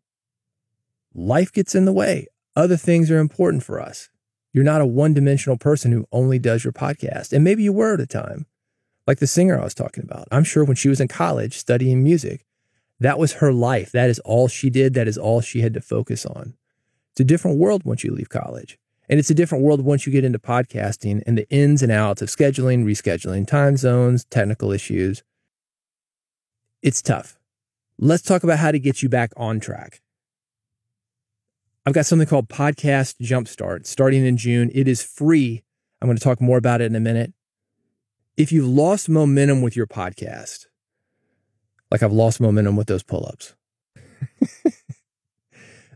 Life 1.15 1.53
gets 1.53 1.75
in 1.75 1.85
the 1.85 1.93
way. 1.93 2.27
Other 2.57 2.79
things 2.79 3.11
are 3.11 3.19
important 3.19 3.63
for 3.63 3.79
us. 3.81 4.09
You're 4.53 4.65
not 4.65 4.81
a 4.81 4.87
one 4.87 5.13
dimensional 5.13 5.59
person 5.59 5.93
who 5.93 6.07
only 6.11 6.39
does 6.39 6.65
your 6.65 6.73
podcast. 6.73 7.35
And 7.35 7.45
maybe 7.45 7.63
you 7.63 7.75
were 7.75 7.95
at 7.95 8.01
a 8.01 8.07
time, 8.07 8.47
like 9.07 9.19
the 9.19 9.27
singer 9.27 9.61
I 9.61 9.65
was 9.65 9.75
talking 9.75 10.03
about. 10.03 10.27
I'm 10.33 10.45
sure 10.45 10.65
when 10.65 10.77
she 10.77 10.89
was 10.89 10.99
in 10.99 11.09
college 11.09 11.59
studying 11.59 12.03
music, 12.03 12.47
that 12.99 13.19
was 13.19 13.35
her 13.35 13.53
life. 13.53 13.93
That 13.93 14.09
is 14.09 14.19
all 14.21 14.49
she 14.49 14.71
did. 14.71 14.95
That 14.95 15.07
is 15.07 15.19
all 15.19 15.43
she 15.43 15.61
had 15.61 15.75
to 15.75 15.83
focus 15.83 16.25
on. 16.25 16.55
It's 17.13 17.21
a 17.21 17.25
different 17.25 17.59
world 17.59 17.85
once 17.85 18.03
you 18.03 18.11
leave 18.11 18.31
college. 18.31 18.79
And 19.09 19.19
it's 19.21 19.31
a 19.31 19.35
different 19.35 19.63
world 19.63 19.83
once 19.83 20.07
you 20.07 20.13
get 20.13 20.25
into 20.25 20.39
podcasting 20.39 21.23
and 21.27 21.37
the 21.37 21.49
ins 21.51 21.83
and 21.83 21.93
outs 21.93 22.23
of 22.23 22.29
scheduling, 22.29 22.85
rescheduling, 22.85 23.47
time 23.47 23.77
zones, 23.77 24.25
technical 24.25 24.73
issues. 24.73 25.23
It's 26.83 27.03
tough. 27.03 27.39
Let's 27.99 28.23
talk 28.23 28.43
about 28.43 28.59
how 28.59 28.73
to 28.73 28.79
get 28.79 29.03
you 29.03 29.09
back 29.09 29.33
on 29.37 29.61
track. 29.61 30.01
I've 31.87 31.93
got 31.93 32.05
something 32.05 32.27
called 32.27 32.49
Podcast 32.49 33.15
Jumpstart 33.23 33.87
starting 33.87 34.27
in 34.27 34.37
June. 34.37 34.73
It 34.75 34.89
is 34.89 35.05
free. 35.05 35.63
I'm 36.03 36.09
going 36.09 36.19
to 36.19 36.23
talk 36.23 36.41
more 36.41 36.59
about 36.59 36.81
it 36.81 36.87
in 36.87 36.97
a 36.97 37.01
minute. 37.01 37.33
If 38.37 38.51
you've 38.51 38.67
lost 38.67 39.09
momentum 39.09 39.63
with 39.63 39.77
your 39.77 39.87
podcast, 39.87 40.67
like 41.93 42.03
I've 42.03 42.13
lost 42.13 42.41
momentum 42.41 42.75
with 42.75 42.89
those 42.89 43.05
pull 43.05 43.25
ups, 43.25 43.55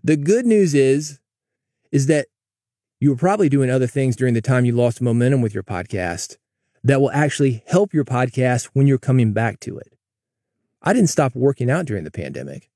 the 0.04 0.16
good 0.16 0.46
news 0.46 0.74
is, 0.74 1.18
is 1.90 2.06
that 2.06 2.28
you 3.00 3.10
were 3.10 3.16
probably 3.16 3.48
doing 3.48 3.68
other 3.68 3.88
things 3.88 4.14
during 4.14 4.34
the 4.34 4.40
time 4.40 4.64
you 4.64 4.72
lost 4.72 5.02
momentum 5.02 5.42
with 5.42 5.54
your 5.54 5.64
podcast 5.64 6.36
that 6.84 7.00
will 7.00 7.10
actually 7.10 7.64
help 7.66 7.92
your 7.92 8.04
podcast 8.04 8.66
when 8.74 8.86
you're 8.86 8.96
coming 8.96 9.32
back 9.32 9.58
to 9.60 9.76
it. 9.76 9.92
I 10.82 10.92
didn't 10.92 11.10
stop 11.10 11.34
working 11.34 11.68
out 11.68 11.86
during 11.86 12.04
the 12.04 12.12
pandemic. 12.12 12.70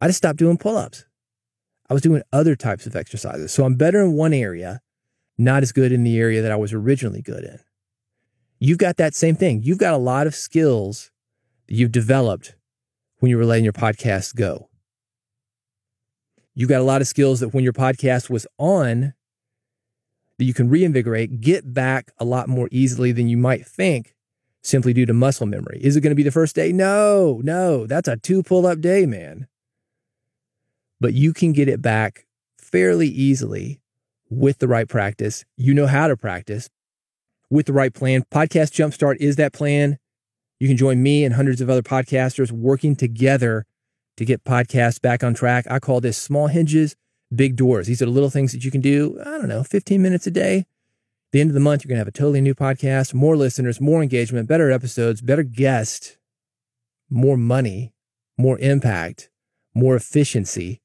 I 0.00 0.08
just 0.08 0.18
stopped 0.18 0.40
doing 0.40 0.58
pull 0.58 0.76
ups. 0.76 1.04
I 1.88 1.94
was 1.94 2.02
doing 2.02 2.22
other 2.32 2.56
types 2.56 2.86
of 2.86 2.96
exercises. 2.96 3.52
So 3.52 3.64
I'm 3.64 3.74
better 3.74 4.00
in 4.02 4.14
one 4.14 4.32
area, 4.32 4.80
not 5.36 5.62
as 5.62 5.72
good 5.72 5.92
in 5.92 6.04
the 6.04 6.18
area 6.18 6.42
that 6.42 6.52
I 6.52 6.56
was 6.56 6.72
originally 6.72 7.22
good 7.22 7.44
in. 7.44 7.58
You've 8.58 8.78
got 8.78 8.96
that 8.96 9.14
same 9.14 9.34
thing. 9.34 9.62
You've 9.62 9.78
got 9.78 9.92
a 9.92 9.98
lot 9.98 10.26
of 10.26 10.34
skills 10.34 11.10
that 11.66 11.74
you've 11.74 11.92
developed 11.92 12.54
when 13.18 13.30
you 13.30 13.36
were 13.36 13.44
letting 13.44 13.64
your 13.64 13.72
podcast 13.72 14.36
go. 14.36 14.68
You 16.54 16.66
got 16.66 16.80
a 16.80 16.84
lot 16.84 17.00
of 17.00 17.08
skills 17.08 17.40
that 17.40 17.54
when 17.54 17.64
your 17.64 17.72
podcast 17.72 18.30
was 18.30 18.46
on, 18.58 19.14
that 20.38 20.44
you 20.44 20.54
can 20.54 20.68
reinvigorate, 20.68 21.40
get 21.40 21.72
back 21.72 22.12
a 22.18 22.24
lot 22.24 22.48
more 22.48 22.68
easily 22.70 23.12
than 23.12 23.28
you 23.28 23.36
might 23.36 23.66
think 23.66 24.14
simply 24.62 24.92
due 24.92 25.06
to 25.06 25.12
muscle 25.12 25.46
memory. 25.46 25.80
Is 25.82 25.96
it 25.96 26.00
going 26.00 26.10
to 26.10 26.16
be 26.16 26.22
the 26.22 26.30
first 26.30 26.54
day? 26.54 26.72
No, 26.72 27.40
no, 27.42 27.86
that's 27.86 28.08
a 28.08 28.16
two 28.16 28.42
pull 28.42 28.66
up 28.66 28.80
day, 28.80 29.06
man. 29.06 29.46
But 31.02 31.14
you 31.14 31.32
can 31.32 31.50
get 31.52 31.66
it 31.66 31.82
back 31.82 32.26
fairly 32.56 33.08
easily 33.08 33.80
with 34.30 34.58
the 34.58 34.68
right 34.68 34.88
practice. 34.88 35.44
You 35.56 35.74
know 35.74 35.88
how 35.88 36.06
to 36.06 36.16
practice 36.16 36.70
with 37.50 37.66
the 37.66 37.72
right 37.72 37.92
plan. 37.92 38.22
Podcast 38.30 38.70
Jumpstart 38.70 39.16
is 39.16 39.34
that 39.34 39.52
plan. 39.52 39.98
You 40.60 40.68
can 40.68 40.76
join 40.76 41.02
me 41.02 41.24
and 41.24 41.34
hundreds 41.34 41.60
of 41.60 41.68
other 41.68 41.82
podcasters 41.82 42.52
working 42.52 42.94
together 42.94 43.66
to 44.16 44.24
get 44.24 44.44
podcasts 44.44 45.02
back 45.02 45.24
on 45.24 45.34
track. 45.34 45.66
I 45.68 45.80
call 45.80 46.00
this 46.00 46.16
small 46.16 46.46
hinges, 46.46 46.94
big 47.34 47.56
doors. 47.56 47.88
These 47.88 48.00
are 48.00 48.04
the 48.04 48.12
little 48.12 48.30
things 48.30 48.52
that 48.52 48.64
you 48.64 48.70
can 48.70 48.80
do, 48.80 49.18
I 49.22 49.38
don't 49.38 49.48
know, 49.48 49.64
15 49.64 50.00
minutes 50.00 50.28
a 50.28 50.30
day. 50.30 50.66
the 51.32 51.40
end 51.40 51.50
of 51.50 51.54
the 51.54 51.60
month, 51.60 51.82
you're 51.82 51.88
going 51.88 51.96
to 51.96 52.02
have 52.02 52.06
a 52.06 52.12
totally 52.12 52.40
new 52.40 52.54
podcast, 52.54 53.12
more 53.12 53.36
listeners, 53.36 53.80
more 53.80 54.04
engagement, 54.04 54.46
better 54.48 54.70
episodes, 54.70 55.20
better 55.20 55.42
guests, 55.42 56.16
more 57.10 57.36
money, 57.36 57.92
more 58.38 58.56
impact, 58.60 59.30
more 59.74 59.96
efficiency. 59.96 60.81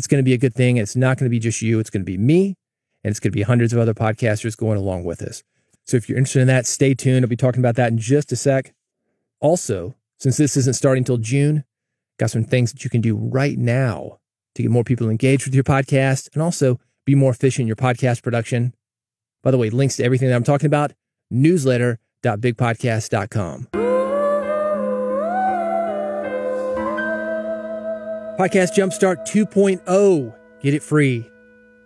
It's 0.00 0.06
going 0.06 0.20
to 0.20 0.24
be 0.24 0.32
a 0.32 0.38
good 0.38 0.54
thing. 0.54 0.78
It's 0.78 0.96
not 0.96 1.18
going 1.18 1.26
to 1.26 1.30
be 1.30 1.38
just 1.38 1.60
you. 1.60 1.78
It's 1.78 1.90
going 1.90 2.00
to 2.00 2.06
be 2.06 2.16
me 2.16 2.56
and 3.04 3.10
it's 3.10 3.20
going 3.20 3.32
to 3.32 3.36
be 3.36 3.42
hundreds 3.42 3.74
of 3.74 3.78
other 3.78 3.92
podcasters 3.92 4.56
going 4.56 4.78
along 4.78 5.04
with 5.04 5.20
us. 5.20 5.42
So 5.84 5.98
if 5.98 6.08
you're 6.08 6.16
interested 6.16 6.40
in 6.40 6.46
that, 6.46 6.64
stay 6.64 6.94
tuned. 6.94 7.22
I'll 7.22 7.28
be 7.28 7.36
talking 7.36 7.60
about 7.60 7.74
that 7.74 7.92
in 7.92 7.98
just 7.98 8.32
a 8.32 8.36
sec. 8.36 8.72
Also, 9.40 9.94
since 10.18 10.38
this 10.38 10.56
isn't 10.56 10.72
starting 10.72 11.02
until 11.02 11.18
June, 11.18 11.64
got 12.18 12.30
some 12.30 12.44
things 12.44 12.72
that 12.72 12.82
you 12.82 12.88
can 12.88 13.02
do 13.02 13.14
right 13.14 13.58
now 13.58 14.20
to 14.54 14.62
get 14.62 14.70
more 14.70 14.84
people 14.84 15.10
engaged 15.10 15.44
with 15.44 15.54
your 15.54 15.64
podcast 15.64 16.30
and 16.32 16.42
also 16.42 16.80
be 17.04 17.14
more 17.14 17.32
efficient 17.32 17.64
in 17.64 17.66
your 17.66 17.76
podcast 17.76 18.22
production. 18.22 18.72
By 19.42 19.50
the 19.50 19.58
way, 19.58 19.68
links 19.68 19.98
to 19.98 20.04
everything 20.04 20.30
that 20.30 20.34
I'm 20.34 20.44
talking 20.44 20.68
about, 20.68 20.94
newsletter.bigpodcast.com. 21.30 23.89
Podcast 28.40 28.72
Jumpstart 28.72 29.26
2.0. 29.26 30.34
Get 30.62 30.72
it 30.72 30.82
free. 30.82 31.30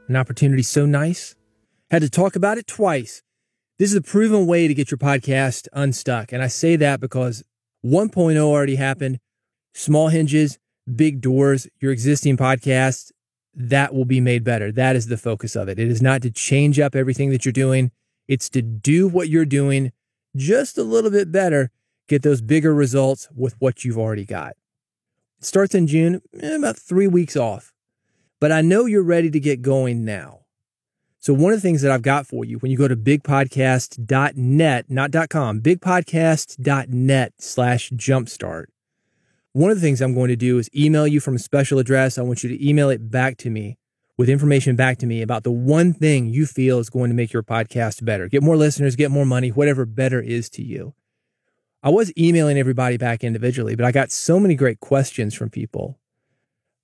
An 0.06 0.14
opportunity 0.14 0.62
so 0.62 0.86
nice. 0.86 1.34
Had 1.90 2.02
to 2.02 2.08
talk 2.08 2.36
about 2.36 2.58
it 2.58 2.68
twice. 2.68 3.24
This 3.80 3.90
is 3.90 3.96
a 3.96 4.00
proven 4.00 4.46
way 4.46 4.68
to 4.68 4.72
get 4.72 4.88
your 4.88 4.98
podcast 4.98 5.66
unstuck. 5.72 6.32
And 6.32 6.44
I 6.44 6.46
say 6.46 6.76
that 6.76 7.00
because 7.00 7.42
1.0 7.84 8.38
already 8.38 8.76
happened. 8.76 9.18
Small 9.74 10.10
hinges, 10.10 10.60
big 10.94 11.20
doors, 11.20 11.66
your 11.80 11.90
existing 11.90 12.36
podcast, 12.36 13.10
that 13.52 13.92
will 13.92 14.04
be 14.04 14.20
made 14.20 14.44
better. 14.44 14.70
That 14.70 14.94
is 14.94 15.08
the 15.08 15.18
focus 15.18 15.56
of 15.56 15.68
it. 15.68 15.80
It 15.80 15.88
is 15.88 16.00
not 16.00 16.22
to 16.22 16.30
change 16.30 16.78
up 16.78 16.94
everything 16.94 17.30
that 17.30 17.44
you're 17.44 17.50
doing, 17.50 17.90
it's 18.28 18.48
to 18.50 18.62
do 18.62 19.08
what 19.08 19.28
you're 19.28 19.44
doing 19.44 19.90
just 20.36 20.78
a 20.78 20.84
little 20.84 21.10
bit 21.10 21.32
better, 21.32 21.72
get 22.08 22.22
those 22.22 22.42
bigger 22.42 22.72
results 22.72 23.28
with 23.34 23.56
what 23.58 23.84
you've 23.84 23.98
already 23.98 24.24
got. 24.24 24.54
It 25.38 25.44
starts 25.44 25.74
in 25.74 25.86
June, 25.86 26.22
eh, 26.40 26.56
about 26.56 26.78
three 26.78 27.06
weeks 27.06 27.36
off. 27.36 27.72
But 28.40 28.52
I 28.52 28.60
know 28.60 28.86
you're 28.86 29.02
ready 29.02 29.30
to 29.30 29.40
get 29.40 29.62
going 29.62 30.04
now. 30.04 30.40
So 31.18 31.32
one 31.32 31.52
of 31.54 31.58
the 31.58 31.62
things 31.62 31.80
that 31.80 31.90
I've 31.90 32.02
got 32.02 32.26
for 32.26 32.44
you 32.44 32.58
when 32.58 32.70
you 32.70 32.76
go 32.76 32.88
to 32.88 32.96
bigpodcast.net, 32.96 34.90
not 34.90 35.30
.com, 35.30 35.60
bigpodcast.net 35.62 37.32
slash 37.38 37.90
jumpstart. 37.90 38.64
One 39.52 39.70
of 39.70 39.78
the 39.78 39.80
things 39.80 40.02
I'm 40.02 40.14
going 40.14 40.28
to 40.28 40.36
do 40.36 40.58
is 40.58 40.68
email 40.76 41.06
you 41.06 41.20
from 41.20 41.36
a 41.36 41.38
special 41.38 41.78
address. 41.78 42.18
I 42.18 42.22
want 42.22 42.42
you 42.42 42.50
to 42.50 42.68
email 42.68 42.90
it 42.90 43.10
back 43.10 43.38
to 43.38 43.48
me 43.50 43.78
with 44.18 44.28
information 44.28 44.76
back 44.76 44.98
to 44.98 45.06
me 45.06 45.22
about 45.22 45.44
the 45.44 45.50
one 45.50 45.92
thing 45.92 46.26
you 46.26 46.44
feel 46.44 46.78
is 46.78 46.90
going 46.90 47.08
to 47.08 47.16
make 47.16 47.32
your 47.32 47.42
podcast 47.42 48.04
better. 48.04 48.28
Get 48.28 48.42
more 48.42 48.56
listeners, 48.56 48.96
get 48.96 49.10
more 49.10 49.24
money, 49.24 49.48
whatever 49.50 49.86
better 49.86 50.20
is 50.20 50.50
to 50.50 50.62
you. 50.62 50.94
I 51.84 51.90
was 51.90 52.10
emailing 52.16 52.56
everybody 52.56 52.96
back 52.96 53.22
individually, 53.22 53.76
but 53.76 53.84
I 53.84 53.92
got 53.92 54.10
so 54.10 54.40
many 54.40 54.54
great 54.54 54.80
questions 54.80 55.34
from 55.34 55.50
people. 55.50 56.00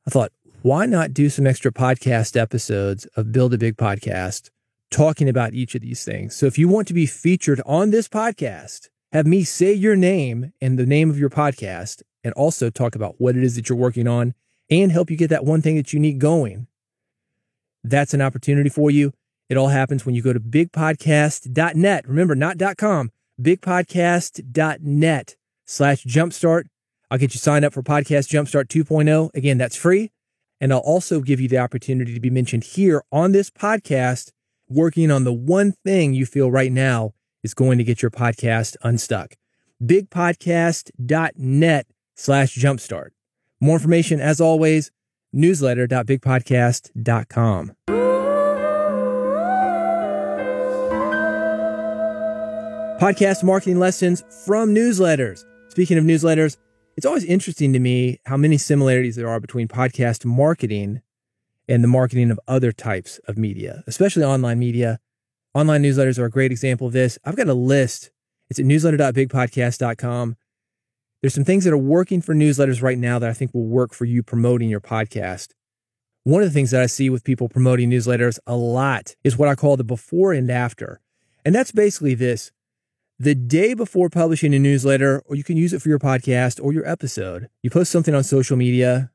I 0.06 0.10
thought, 0.10 0.30
why 0.60 0.84
not 0.84 1.14
do 1.14 1.30
some 1.30 1.46
extra 1.46 1.72
podcast 1.72 2.38
episodes 2.38 3.06
of 3.16 3.32
Build 3.32 3.54
a 3.54 3.58
Big 3.58 3.78
Podcast 3.78 4.50
talking 4.90 5.26
about 5.26 5.54
each 5.54 5.74
of 5.74 5.80
these 5.80 6.04
things? 6.04 6.36
So 6.36 6.44
if 6.44 6.58
you 6.58 6.68
want 6.68 6.86
to 6.88 6.92
be 6.92 7.06
featured 7.06 7.62
on 7.64 7.88
this 7.88 8.08
podcast, 8.08 8.90
have 9.10 9.26
me 9.26 9.42
say 9.42 9.72
your 9.72 9.96
name 9.96 10.52
and 10.60 10.78
the 10.78 10.84
name 10.84 11.08
of 11.08 11.18
your 11.18 11.30
podcast, 11.30 12.02
and 12.22 12.34
also 12.34 12.68
talk 12.68 12.94
about 12.94 13.14
what 13.16 13.36
it 13.36 13.42
is 13.42 13.56
that 13.56 13.70
you're 13.70 13.78
working 13.78 14.06
on 14.06 14.34
and 14.68 14.92
help 14.92 15.10
you 15.10 15.16
get 15.16 15.30
that 15.30 15.46
one 15.46 15.62
thing 15.62 15.76
that 15.76 15.94
you 15.94 15.98
need 15.98 16.18
going. 16.18 16.66
That's 17.82 18.12
an 18.12 18.20
opportunity 18.20 18.68
for 18.68 18.90
you. 18.90 19.14
It 19.48 19.56
all 19.56 19.68
happens 19.68 20.04
when 20.04 20.14
you 20.14 20.20
go 20.20 20.34
to 20.34 20.40
bigpodcast.net. 20.40 22.06
Remember, 22.06 22.34
not 22.34 22.58
.com, 22.76 23.12
bigpodcast.net 23.40 25.36
slash 25.66 26.04
jumpstart. 26.04 26.64
I'll 27.10 27.18
get 27.18 27.34
you 27.34 27.40
signed 27.40 27.64
up 27.64 27.72
for 27.72 27.82
Podcast 27.82 28.28
Jumpstart 28.28 28.66
2.0. 28.66 29.34
Again, 29.34 29.58
that's 29.58 29.74
free. 29.76 30.12
And 30.60 30.72
I'll 30.72 30.78
also 30.80 31.20
give 31.20 31.40
you 31.40 31.48
the 31.48 31.58
opportunity 31.58 32.14
to 32.14 32.20
be 32.20 32.30
mentioned 32.30 32.62
here 32.64 33.02
on 33.10 33.32
this 33.32 33.50
podcast, 33.50 34.30
working 34.68 35.10
on 35.10 35.24
the 35.24 35.32
one 35.32 35.72
thing 35.84 36.14
you 36.14 36.24
feel 36.26 36.48
right 36.50 36.70
now 36.70 37.12
is 37.42 37.54
going 37.54 37.78
to 37.78 37.84
get 37.84 38.02
your 38.02 38.10
podcast 38.10 38.76
unstuck. 38.82 39.36
Bigpodcast.net 39.82 41.86
slash 42.14 42.54
jumpstart. 42.54 43.08
More 43.60 43.76
information, 43.76 44.20
as 44.20 44.38
always, 44.40 44.90
newsletter.bigpodcast.com. 45.34 47.99
Podcast 53.00 53.42
marketing 53.42 53.78
lessons 53.78 54.22
from 54.44 54.74
newsletters. 54.74 55.46
Speaking 55.70 55.96
of 55.96 56.04
newsletters, 56.04 56.58
it's 56.98 57.06
always 57.06 57.24
interesting 57.24 57.72
to 57.72 57.78
me 57.78 58.20
how 58.26 58.36
many 58.36 58.58
similarities 58.58 59.16
there 59.16 59.26
are 59.26 59.40
between 59.40 59.68
podcast 59.68 60.26
marketing 60.26 61.00
and 61.66 61.82
the 61.82 61.88
marketing 61.88 62.30
of 62.30 62.38
other 62.46 62.72
types 62.72 63.18
of 63.26 63.38
media, 63.38 63.82
especially 63.86 64.22
online 64.22 64.58
media. 64.58 65.00
Online 65.54 65.82
newsletters 65.82 66.18
are 66.18 66.26
a 66.26 66.30
great 66.30 66.50
example 66.50 66.88
of 66.88 66.92
this. 66.92 67.18
I've 67.24 67.36
got 67.36 67.48
a 67.48 67.54
list. 67.54 68.10
It's 68.50 68.58
at 68.58 68.66
newsletter.bigpodcast.com. 68.66 70.36
There's 71.22 71.34
some 71.34 71.44
things 71.44 71.64
that 71.64 71.72
are 71.72 71.78
working 71.78 72.20
for 72.20 72.34
newsletters 72.34 72.82
right 72.82 72.98
now 72.98 73.18
that 73.18 73.30
I 73.30 73.32
think 73.32 73.54
will 73.54 73.66
work 73.66 73.94
for 73.94 74.04
you 74.04 74.22
promoting 74.22 74.68
your 74.68 74.82
podcast. 74.82 75.52
One 76.24 76.42
of 76.42 76.48
the 76.48 76.52
things 76.52 76.70
that 76.72 76.82
I 76.82 76.86
see 76.86 77.08
with 77.08 77.24
people 77.24 77.48
promoting 77.48 77.88
newsletters 77.90 78.38
a 78.46 78.56
lot 78.56 79.16
is 79.24 79.38
what 79.38 79.48
I 79.48 79.54
call 79.54 79.78
the 79.78 79.84
before 79.84 80.34
and 80.34 80.50
after. 80.50 81.00
And 81.46 81.54
that's 81.54 81.72
basically 81.72 82.12
this 82.14 82.52
the 83.20 83.34
day 83.34 83.74
before 83.74 84.08
publishing 84.08 84.54
a 84.54 84.58
newsletter, 84.58 85.22
or 85.26 85.36
you 85.36 85.44
can 85.44 85.58
use 85.58 85.74
it 85.74 85.82
for 85.82 85.90
your 85.90 85.98
podcast 85.98 86.58
or 86.64 86.72
your 86.72 86.88
episode, 86.88 87.50
you 87.62 87.68
post 87.68 87.92
something 87.92 88.14
on 88.14 88.24
social 88.24 88.56
media 88.56 89.10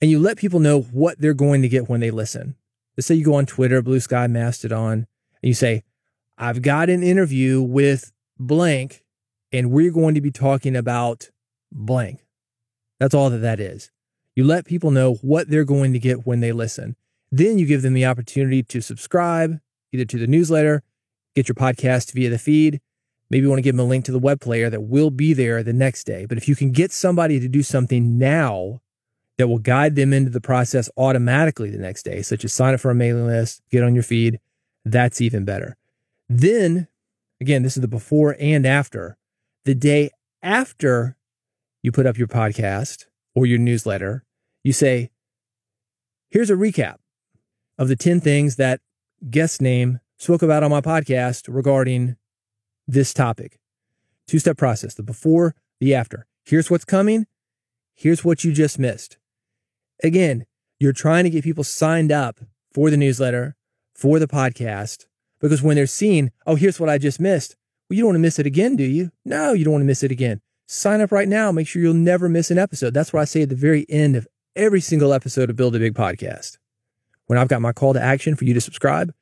and 0.00 0.12
you 0.12 0.20
let 0.20 0.38
people 0.38 0.60
know 0.60 0.82
what 0.82 1.20
they're 1.20 1.34
going 1.34 1.60
to 1.62 1.68
get 1.68 1.88
when 1.88 1.98
they 1.98 2.12
listen. 2.12 2.54
Let's 2.96 3.08
say 3.08 3.16
you 3.16 3.24
go 3.24 3.34
on 3.34 3.46
Twitter, 3.46 3.82
Blue 3.82 3.98
Sky, 3.98 4.28
Mastodon, 4.28 4.92
and 4.92 5.48
you 5.48 5.54
say, 5.54 5.82
I've 6.38 6.62
got 6.62 6.88
an 6.88 7.02
interview 7.02 7.60
with 7.60 8.12
blank, 8.38 9.04
and 9.50 9.72
we're 9.72 9.90
going 9.90 10.14
to 10.14 10.20
be 10.20 10.30
talking 10.30 10.76
about 10.76 11.30
blank. 11.72 12.24
That's 13.00 13.14
all 13.14 13.28
that 13.28 13.38
that 13.38 13.58
is. 13.58 13.90
You 14.36 14.44
let 14.44 14.66
people 14.66 14.92
know 14.92 15.14
what 15.14 15.50
they're 15.50 15.64
going 15.64 15.92
to 15.94 15.98
get 15.98 16.24
when 16.24 16.38
they 16.38 16.52
listen. 16.52 16.94
Then 17.32 17.58
you 17.58 17.66
give 17.66 17.82
them 17.82 17.94
the 17.94 18.06
opportunity 18.06 18.62
to 18.62 18.80
subscribe 18.80 19.58
either 19.92 20.04
to 20.04 20.18
the 20.18 20.28
newsletter, 20.28 20.84
get 21.34 21.48
your 21.48 21.56
podcast 21.56 22.12
via 22.12 22.30
the 22.30 22.38
feed, 22.38 22.80
Maybe 23.30 23.42
you 23.42 23.48
want 23.48 23.58
to 23.58 23.62
give 23.62 23.76
them 23.76 23.84
a 23.84 23.88
link 23.88 24.04
to 24.06 24.12
the 24.12 24.18
web 24.18 24.40
player 24.40 24.70
that 24.70 24.82
will 24.82 25.10
be 25.10 25.34
there 25.34 25.62
the 25.62 25.72
next 25.72 26.04
day. 26.04 26.24
But 26.26 26.38
if 26.38 26.48
you 26.48 26.56
can 26.56 26.72
get 26.72 26.92
somebody 26.92 27.38
to 27.40 27.48
do 27.48 27.62
something 27.62 28.18
now 28.18 28.80
that 29.36 29.48
will 29.48 29.58
guide 29.58 29.96
them 29.96 30.12
into 30.12 30.30
the 30.30 30.40
process 30.40 30.88
automatically 30.96 31.70
the 31.70 31.78
next 31.78 32.04
day, 32.04 32.22
such 32.22 32.44
as 32.44 32.52
sign 32.52 32.74
up 32.74 32.80
for 32.80 32.90
a 32.90 32.94
mailing 32.94 33.26
list, 33.26 33.62
get 33.70 33.84
on 33.84 33.94
your 33.94 34.02
feed, 34.02 34.40
that's 34.84 35.20
even 35.20 35.44
better. 35.44 35.76
Then, 36.28 36.88
again, 37.40 37.62
this 37.62 37.76
is 37.76 37.82
the 37.82 37.88
before 37.88 38.36
and 38.40 38.66
after. 38.66 39.16
The 39.64 39.74
day 39.74 40.10
after 40.42 41.16
you 41.82 41.92
put 41.92 42.06
up 42.06 42.16
your 42.16 42.28
podcast 42.28 43.06
or 43.34 43.44
your 43.44 43.58
newsletter, 43.58 44.24
you 44.64 44.72
say, 44.72 45.10
here's 46.30 46.50
a 46.50 46.54
recap 46.54 46.96
of 47.76 47.88
the 47.88 47.96
10 47.96 48.20
things 48.20 48.56
that 48.56 48.80
guest 49.30 49.60
name 49.60 50.00
spoke 50.16 50.42
about 50.42 50.62
on 50.62 50.70
my 50.70 50.80
podcast 50.80 51.44
regarding 51.48 52.16
this 52.88 53.14
topic. 53.14 53.60
Two 54.26 54.38
step 54.38 54.56
process 54.56 54.94
the 54.94 55.02
before, 55.02 55.54
the 55.78 55.94
after. 55.94 56.26
Here's 56.44 56.70
what's 56.70 56.84
coming. 56.84 57.26
Here's 57.94 58.24
what 58.24 58.42
you 58.42 58.52
just 58.52 58.78
missed. 58.78 59.18
Again, 60.02 60.46
you're 60.80 60.92
trying 60.92 61.24
to 61.24 61.30
get 61.30 61.44
people 61.44 61.64
signed 61.64 62.10
up 62.10 62.40
for 62.72 62.90
the 62.90 62.96
newsletter, 62.96 63.56
for 63.94 64.18
the 64.18 64.28
podcast, 64.28 65.06
because 65.40 65.62
when 65.62 65.76
they're 65.76 65.86
seeing, 65.86 66.30
oh, 66.46 66.54
here's 66.54 66.80
what 66.80 66.88
I 66.88 66.98
just 66.98 67.20
missed. 67.20 67.56
Well, 67.88 67.96
you 67.96 68.02
don't 68.02 68.08
want 68.08 68.16
to 68.16 68.20
miss 68.20 68.38
it 68.38 68.46
again, 68.46 68.76
do 68.76 68.84
you? 68.84 69.10
No, 69.24 69.52
you 69.52 69.64
don't 69.64 69.72
want 69.72 69.82
to 69.82 69.86
miss 69.86 70.02
it 70.02 70.10
again. 70.10 70.40
Sign 70.66 71.00
up 71.00 71.12
right 71.12 71.28
now. 71.28 71.50
Make 71.50 71.66
sure 71.66 71.80
you'll 71.80 71.94
never 71.94 72.28
miss 72.28 72.50
an 72.50 72.58
episode. 72.58 72.94
That's 72.94 73.12
what 73.12 73.20
I 73.20 73.24
say 73.24 73.42
at 73.42 73.48
the 73.48 73.56
very 73.56 73.86
end 73.88 74.16
of 74.16 74.28
every 74.54 74.80
single 74.80 75.12
episode 75.12 75.50
of 75.50 75.56
Build 75.56 75.74
a 75.74 75.78
Big 75.78 75.94
Podcast. 75.94 76.58
When 77.26 77.38
I've 77.38 77.48
got 77.48 77.62
my 77.62 77.72
call 77.72 77.94
to 77.94 78.02
action 78.02 78.36
for 78.36 78.44
you 78.44 78.54
to 78.54 78.60
subscribe, 78.60 79.12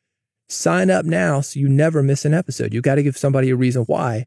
Sign 0.49 0.91
up 0.91 1.05
now 1.05 1.41
so 1.41 1.59
you 1.59 1.69
never 1.69 2.03
miss 2.03 2.25
an 2.25 2.35
episode. 2.35 2.73
You 2.73 2.81
got 2.81 2.97
to 2.97 3.03
give 3.03 3.17
somebody 3.17 3.51
a 3.51 3.57
reason 3.57 3.83
why. 3.83 4.27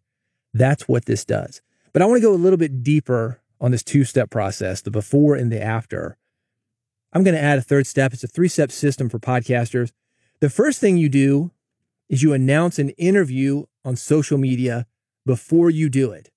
That's 0.53 0.87
what 0.87 1.05
this 1.05 1.23
does. 1.23 1.61
But 1.93 2.01
I 2.01 2.05
want 2.05 2.17
to 2.17 2.27
go 2.27 2.33
a 2.33 2.35
little 2.35 2.57
bit 2.57 2.83
deeper 2.83 3.41
on 3.61 3.71
this 3.71 3.83
two 3.83 4.03
step 4.03 4.29
process, 4.29 4.81
the 4.81 4.91
before 4.91 5.35
and 5.35 5.51
the 5.51 5.61
after. 5.61 6.17
I'm 7.13 7.23
going 7.23 7.35
to 7.35 7.41
add 7.41 7.57
a 7.57 7.63
third 7.63 7.87
step. 7.87 8.13
It's 8.13 8.23
a 8.23 8.27
three 8.27 8.47
step 8.47 8.71
system 8.71 9.09
for 9.09 9.19
podcasters. 9.19 9.91
The 10.39 10.49
first 10.49 10.79
thing 10.79 10.97
you 10.97 11.09
do 11.09 11.51
is 12.07 12.23
you 12.23 12.33
announce 12.33 12.79
an 12.79 12.89
interview 12.91 13.65
on 13.85 13.95
social 13.95 14.37
media 14.37 14.85
before 15.25 15.69
you 15.69 15.89
do 15.89 16.11
it. 16.11 16.29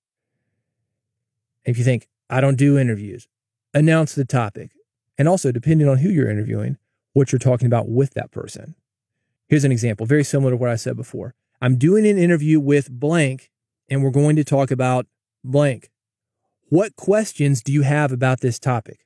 If 1.65 1.77
you 1.77 1.83
think, 1.83 2.07
I 2.29 2.41
don't 2.41 2.57
do 2.57 2.77
interviews, 2.77 3.27
announce 3.73 4.15
the 4.15 4.25
topic. 4.25 4.71
And 5.17 5.27
also, 5.27 5.51
depending 5.51 5.87
on 5.87 5.99
who 5.99 6.09
you're 6.09 6.29
interviewing, 6.29 6.77
what 7.13 7.31
you're 7.31 7.39
talking 7.39 7.67
about 7.67 7.87
with 7.87 8.13
that 8.15 8.31
person. 8.31 8.75
Here's 9.47 9.63
an 9.63 9.71
example, 9.71 10.05
very 10.05 10.23
similar 10.23 10.51
to 10.51 10.57
what 10.57 10.69
I 10.69 10.75
said 10.75 10.95
before. 10.95 11.35
I'm 11.61 11.77
doing 11.77 12.05
an 12.05 12.17
interview 12.17 12.59
with 12.59 12.89
blank, 12.89 13.51
and 13.89 14.03
we're 14.03 14.11
going 14.11 14.35
to 14.35 14.43
talk 14.43 14.71
about 14.71 15.07
blank. 15.43 15.89
What 16.69 16.95
questions 16.95 17.61
do 17.61 17.71
you 17.71 17.83
have 17.83 18.11
about 18.11 18.41
this 18.41 18.59
topic? 18.59 19.05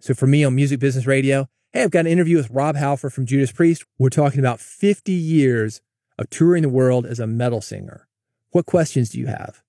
So 0.00 0.14
for 0.14 0.26
me 0.26 0.44
on 0.44 0.54
Music 0.54 0.80
Business 0.80 1.06
Radio, 1.06 1.48
hey, 1.72 1.82
I've 1.82 1.90
got 1.90 2.06
an 2.06 2.12
interview 2.12 2.36
with 2.36 2.50
Rob 2.50 2.76
Halford 2.76 3.12
from 3.12 3.26
Judas 3.26 3.52
Priest. 3.52 3.84
We're 3.98 4.08
talking 4.08 4.40
about 4.40 4.60
50 4.60 5.12
years 5.12 5.80
of 6.18 6.30
touring 6.30 6.62
the 6.62 6.68
world 6.68 7.04
as 7.06 7.20
a 7.20 7.26
metal 7.26 7.60
singer. 7.60 8.08
What 8.50 8.66
questions 8.66 9.10
do 9.10 9.18
you 9.18 9.26
have? 9.26 9.62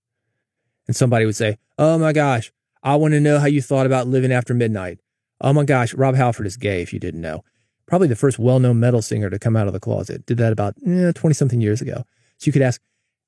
And 0.88 0.96
somebody 0.96 1.26
would 1.26 1.36
say, 1.36 1.58
Oh 1.78 1.98
my 1.98 2.14
gosh, 2.14 2.52
I 2.82 2.96
want 2.96 3.14
to 3.14 3.20
know 3.20 3.40
how 3.40 3.48
you 3.48 3.62
thought 3.62 3.86
about 3.86 4.08
living 4.08 4.32
after 4.32 4.54
midnight. 4.54 5.00
Oh 5.42 5.54
my 5.54 5.66
gosh, 5.66 5.94
Rob 5.94 6.16
Halford 6.16 6.48
is 6.48 6.58
gay, 6.58 6.82
if 6.82 6.94
you 6.94 7.00
didn't 7.00 7.22
know. 7.22 7.44
Probably 7.88 8.08
the 8.08 8.16
first 8.16 8.38
well 8.38 8.60
known 8.60 8.80
metal 8.80 9.02
singer 9.02 9.30
to 9.30 9.40
come 9.40 9.56
out 9.56 9.68
of 9.68 9.74
the 9.74 9.80
closet. 9.80 10.26
Did 10.26 10.38
that 10.38 10.52
about 10.52 10.76
20 10.84 11.14
eh, 11.14 11.32
something 11.34 11.62
years 11.62 11.82
ago. 11.82 12.04
So 12.38 12.48
you 12.48 12.52
could 12.52 12.62
ask, 12.62 12.82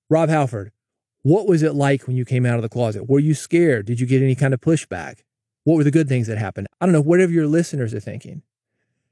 Rob 0.09 0.29
Halford, 0.29 0.71
what 1.23 1.47
was 1.47 1.63
it 1.63 1.73
like 1.73 2.07
when 2.07 2.15
you 2.15 2.25
came 2.25 2.45
out 2.45 2.55
of 2.55 2.61
the 2.61 2.69
closet? 2.69 3.09
Were 3.09 3.19
you 3.19 3.33
scared? 3.33 3.85
Did 3.85 3.99
you 3.99 4.05
get 4.05 4.21
any 4.21 4.35
kind 4.35 4.53
of 4.53 4.61
pushback? 4.61 5.19
What 5.63 5.75
were 5.75 5.83
the 5.83 5.91
good 5.91 6.07
things 6.07 6.27
that 6.27 6.37
happened? 6.37 6.67
I 6.79 6.85
don't 6.85 6.93
know, 6.93 7.01
whatever 7.01 7.31
your 7.31 7.47
listeners 7.47 7.93
are 7.93 7.99
thinking. 7.99 8.43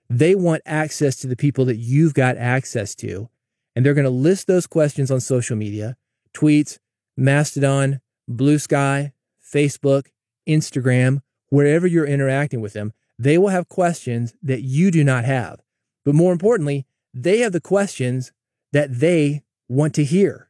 They 0.09 0.35
want 0.35 0.61
access 0.65 1.17
to 1.17 1.27
the 1.27 1.35
people 1.35 1.65
that 1.65 1.75
you've 1.75 2.13
got 2.13 2.37
access 2.37 2.95
to. 2.95 3.29
And 3.75 3.85
they're 3.85 3.93
going 3.93 4.05
to 4.05 4.09
list 4.09 4.47
those 4.47 4.65
questions 4.65 5.11
on 5.11 5.19
social 5.19 5.55
media, 5.55 5.97
tweets, 6.33 6.79
Mastodon, 7.15 8.01
Blue 8.27 8.57
Sky, 8.57 9.13
Facebook, 9.39 10.07
Instagram, 10.47 11.21
wherever 11.49 11.85
you're 11.85 12.05
interacting 12.05 12.61
with 12.61 12.73
them. 12.73 12.93
They 13.19 13.37
will 13.37 13.49
have 13.49 13.67
questions 13.67 14.33
that 14.43 14.61
you 14.61 14.91
do 14.91 15.03
not 15.03 15.25
have. 15.25 15.61
But 16.05 16.15
more 16.15 16.31
importantly, 16.31 16.85
they 17.13 17.39
have 17.39 17.51
the 17.51 17.61
questions 17.61 18.31
that 18.71 18.99
they 18.99 19.43
want 19.67 19.93
to 19.95 20.03
hear. 20.03 20.49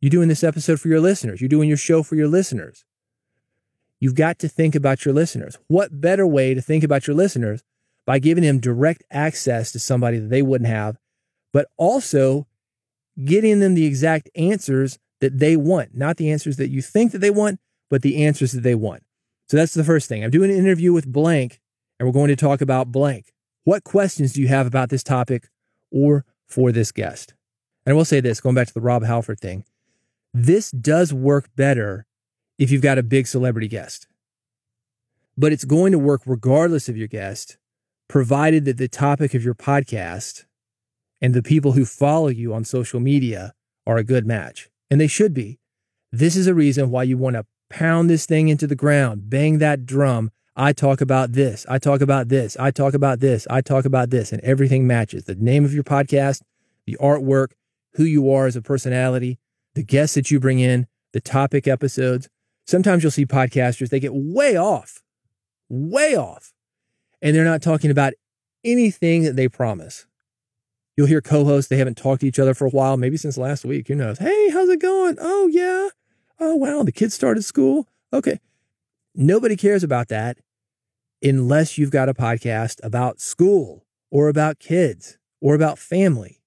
You're 0.00 0.10
doing 0.10 0.28
this 0.28 0.44
episode 0.44 0.80
for 0.80 0.88
your 0.88 1.00
listeners. 1.00 1.40
You're 1.40 1.48
doing 1.48 1.68
your 1.68 1.76
show 1.76 2.02
for 2.02 2.14
your 2.14 2.28
listeners. 2.28 2.84
You've 4.00 4.14
got 4.14 4.38
to 4.40 4.48
think 4.48 4.74
about 4.74 5.04
your 5.04 5.12
listeners. 5.12 5.58
What 5.66 6.00
better 6.00 6.26
way 6.26 6.54
to 6.54 6.62
think 6.62 6.84
about 6.84 7.06
your 7.06 7.16
listeners 7.16 7.62
by 8.06 8.18
giving 8.18 8.44
them 8.44 8.60
direct 8.60 9.02
access 9.10 9.72
to 9.72 9.78
somebody 9.78 10.18
that 10.18 10.28
they 10.28 10.40
wouldn't 10.40 10.70
have, 10.70 10.98
but 11.52 11.68
also 11.76 12.46
getting 13.24 13.58
them 13.60 13.74
the 13.74 13.86
exact 13.86 14.30
answers 14.36 14.98
that 15.20 15.38
they 15.38 15.56
want, 15.56 15.96
not 15.96 16.16
the 16.16 16.30
answers 16.30 16.56
that 16.56 16.70
you 16.70 16.80
think 16.80 17.12
that 17.12 17.18
they 17.18 17.30
want, 17.30 17.58
but 17.90 18.02
the 18.02 18.24
answers 18.24 18.52
that 18.52 18.62
they 18.62 18.74
want. 18.74 19.02
So 19.48 19.56
that's 19.56 19.74
the 19.74 19.84
first 19.84 20.08
thing. 20.08 20.22
I'm 20.22 20.30
doing 20.30 20.50
an 20.50 20.56
interview 20.56 20.92
with 20.92 21.10
blank 21.10 21.60
and 21.98 22.06
we're 22.06 22.12
going 22.12 22.28
to 22.28 22.36
talk 22.36 22.60
about 22.60 22.92
blank. 22.92 23.32
What 23.64 23.84
questions 23.84 24.32
do 24.32 24.40
you 24.40 24.48
have 24.48 24.66
about 24.66 24.90
this 24.90 25.02
topic 25.02 25.48
or 25.90 26.24
for 26.46 26.70
this 26.72 26.92
guest? 26.92 27.34
And 27.84 27.92
I 27.92 27.96
will 27.96 28.04
say 28.04 28.20
this, 28.20 28.40
going 28.40 28.54
back 28.54 28.68
to 28.68 28.74
the 28.74 28.80
Rob 28.80 29.04
Halford 29.04 29.40
thing. 29.40 29.64
This 30.34 30.70
does 30.70 31.12
work 31.12 31.48
better 31.56 32.06
if 32.58 32.70
you've 32.70 32.82
got 32.82 32.98
a 32.98 33.02
big 33.02 33.26
celebrity 33.26 33.68
guest. 33.68 34.06
But 35.36 35.52
it's 35.52 35.64
going 35.64 35.92
to 35.92 35.98
work 35.98 36.22
regardless 36.26 36.88
of 36.88 36.96
your 36.96 37.08
guest, 37.08 37.56
provided 38.08 38.64
that 38.66 38.76
the 38.76 38.88
topic 38.88 39.34
of 39.34 39.44
your 39.44 39.54
podcast 39.54 40.44
and 41.22 41.32
the 41.32 41.42
people 41.42 41.72
who 41.72 41.84
follow 41.84 42.28
you 42.28 42.52
on 42.52 42.64
social 42.64 43.00
media 43.00 43.54
are 43.86 43.96
a 43.96 44.04
good 44.04 44.26
match. 44.26 44.68
And 44.90 45.00
they 45.00 45.06
should 45.06 45.32
be. 45.32 45.58
This 46.12 46.36
is 46.36 46.46
a 46.46 46.54
reason 46.54 46.90
why 46.90 47.04
you 47.04 47.16
want 47.16 47.36
to 47.36 47.46
pound 47.70 48.08
this 48.08 48.26
thing 48.26 48.48
into 48.48 48.66
the 48.66 48.76
ground, 48.76 49.28
bang 49.30 49.58
that 49.58 49.86
drum. 49.86 50.30
I 50.56 50.72
talk 50.72 51.00
about 51.00 51.32
this. 51.32 51.64
I 51.68 51.78
talk 51.78 52.00
about 52.00 52.28
this. 52.28 52.56
I 52.56 52.70
talk 52.70 52.94
about 52.94 53.20
this. 53.20 53.46
I 53.48 53.60
talk 53.60 53.84
about 53.84 54.10
this. 54.10 54.32
And 54.32 54.42
everything 54.42 54.86
matches 54.86 55.24
the 55.24 55.36
name 55.36 55.64
of 55.64 55.72
your 55.72 55.84
podcast, 55.84 56.42
the 56.86 56.96
artwork, 57.00 57.52
who 57.94 58.04
you 58.04 58.32
are 58.32 58.46
as 58.46 58.56
a 58.56 58.62
personality, 58.62 59.38
the 59.74 59.84
guests 59.84 60.14
that 60.16 60.30
you 60.30 60.40
bring 60.40 60.58
in, 60.58 60.86
the 61.12 61.20
topic 61.20 61.68
episodes. 61.68 62.28
Sometimes 62.66 63.02
you'll 63.02 63.12
see 63.12 63.26
podcasters, 63.26 63.90
they 63.90 64.00
get 64.00 64.12
way 64.14 64.56
off, 64.56 65.02
way 65.68 66.16
off, 66.16 66.52
and 67.22 67.34
they're 67.34 67.44
not 67.44 67.62
talking 67.62 67.90
about 67.90 68.12
anything 68.64 69.22
that 69.22 69.36
they 69.36 69.48
promise. 69.48 70.06
You'll 70.96 71.06
hear 71.06 71.20
co 71.20 71.44
hosts, 71.44 71.68
they 71.68 71.76
haven't 71.76 71.96
talked 71.96 72.22
to 72.22 72.26
each 72.26 72.40
other 72.40 72.54
for 72.54 72.66
a 72.66 72.70
while, 72.70 72.96
maybe 72.96 73.16
since 73.16 73.38
last 73.38 73.64
week. 73.64 73.88
Who 73.88 73.94
knows? 73.94 74.18
Hey, 74.18 74.50
how's 74.50 74.68
it 74.68 74.80
going? 74.80 75.16
Oh, 75.20 75.46
yeah. 75.46 75.88
Oh, 76.40 76.54
wow. 76.54 76.82
The 76.82 76.92
kids 76.92 77.14
started 77.14 77.44
school. 77.44 77.88
Okay. 78.12 78.40
Nobody 79.14 79.56
cares 79.56 79.82
about 79.82 80.08
that 80.08 80.38
unless 81.22 81.76
you've 81.76 81.90
got 81.90 82.08
a 82.08 82.14
podcast 82.14 82.78
about 82.82 83.20
school 83.20 83.84
or 84.10 84.28
about 84.28 84.58
kids 84.58 85.18
or 85.40 85.54
about 85.54 85.78
family. 85.78 86.40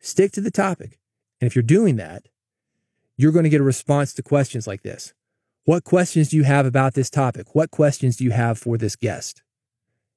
Stick 0.00 0.32
to 0.32 0.40
the 0.40 0.50
topic. 0.50 0.98
And 1.40 1.46
if 1.46 1.56
you're 1.56 1.62
doing 1.62 1.96
that, 1.96 2.28
you're 3.16 3.32
going 3.32 3.44
to 3.44 3.50
get 3.50 3.60
a 3.60 3.64
response 3.64 4.12
to 4.14 4.22
questions 4.22 4.66
like 4.66 4.82
this. 4.82 5.14
What 5.64 5.84
questions 5.84 6.28
do 6.28 6.36
you 6.36 6.44
have 6.44 6.66
about 6.66 6.92
this 6.94 7.08
topic? 7.08 7.54
What 7.54 7.70
questions 7.70 8.16
do 8.16 8.24
you 8.24 8.32
have 8.32 8.58
for 8.58 8.76
this 8.76 8.96
guest? 8.96 9.42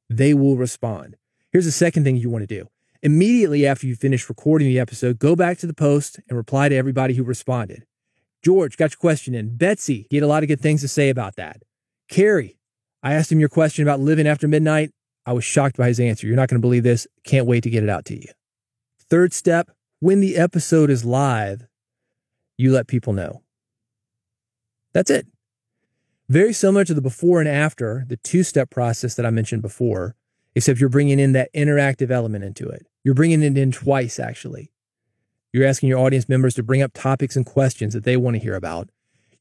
They 0.09 0.33
will 0.33 0.57
respond. 0.57 1.15
Here's 1.51 1.65
the 1.65 1.71
second 1.71 2.03
thing 2.03 2.17
you 2.17 2.29
want 2.29 2.47
to 2.47 2.47
do. 2.47 2.67
Immediately 3.01 3.65
after 3.65 3.87
you 3.87 3.95
finish 3.95 4.27
recording 4.27 4.67
the 4.67 4.79
episode, 4.79 5.19
go 5.19 5.35
back 5.35 5.57
to 5.59 5.67
the 5.67 5.73
post 5.73 6.19
and 6.27 6.37
reply 6.37 6.67
to 6.67 6.75
everybody 6.75 7.13
who 7.13 7.23
responded. 7.23 7.85
George, 8.47 8.77
got 8.77 8.91
your 8.91 8.97
question 8.97 9.35
in. 9.35 9.57
Betsy, 9.57 10.07
he 10.09 10.15
had 10.15 10.23
a 10.23 10.27
lot 10.27 10.41
of 10.41 10.47
good 10.47 10.61
things 10.61 10.79
to 10.79 10.87
say 10.87 11.09
about 11.09 11.35
that. 11.35 11.63
Carrie, 12.07 12.57
I 13.03 13.13
asked 13.13 13.29
him 13.29 13.41
your 13.41 13.49
question 13.49 13.83
about 13.83 13.99
living 13.99 14.25
after 14.25 14.47
midnight. 14.47 14.91
I 15.25 15.33
was 15.33 15.43
shocked 15.43 15.75
by 15.75 15.89
his 15.89 15.99
answer. 15.99 16.25
You're 16.25 16.37
not 16.37 16.47
going 16.47 16.61
to 16.61 16.65
believe 16.65 16.83
this. 16.83 17.07
Can't 17.25 17.45
wait 17.45 17.63
to 17.63 17.69
get 17.69 17.83
it 17.83 17.89
out 17.89 18.05
to 18.05 18.15
you. 18.15 18.29
Third 19.09 19.33
step 19.33 19.69
when 19.99 20.21
the 20.21 20.37
episode 20.37 20.89
is 20.89 21.03
live, 21.03 21.67
you 22.57 22.71
let 22.71 22.87
people 22.87 23.11
know. 23.11 23.43
That's 24.93 25.11
it. 25.11 25.27
Very 26.29 26.53
similar 26.53 26.85
to 26.85 26.93
the 26.93 27.01
before 27.01 27.41
and 27.41 27.49
after, 27.49 28.05
the 28.07 28.15
two 28.15 28.43
step 28.43 28.69
process 28.69 29.15
that 29.15 29.25
I 29.25 29.29
mentioned 29.29 29.61
before, 29.61 30.15
except 30.55 30.79
you're 30.79 30.87
bringing 30.87 31.19
in 31.19 31.33
that 31.33 31.53
interactive 31.53 32.11
element 32.11 32.45
into 32.45 32.69
it. 32.69 32.87
You're 33.03 33.13
bringing 33.13 33.43
it 33.43 33.57
in 33.57 33.73
twice, 33.73 34.19
actually. 34.19 34.71
You're 35.57 35.67
asking 35.67 35.89
your 35.89 35.97
audience 35.97 36.29
members 36.29 36.53
to 36.55 36.63
bring 36.63 36.83
up 36.83 36.93
topics 36.93 37.35
and 37.35 37.45
questions 37.45 37.95
that 37.95 38.03
they 38.03 38.15
want 38.15 38.35
to 38.35 38.39
hear 38.39 38.53
about. 38.53 38.89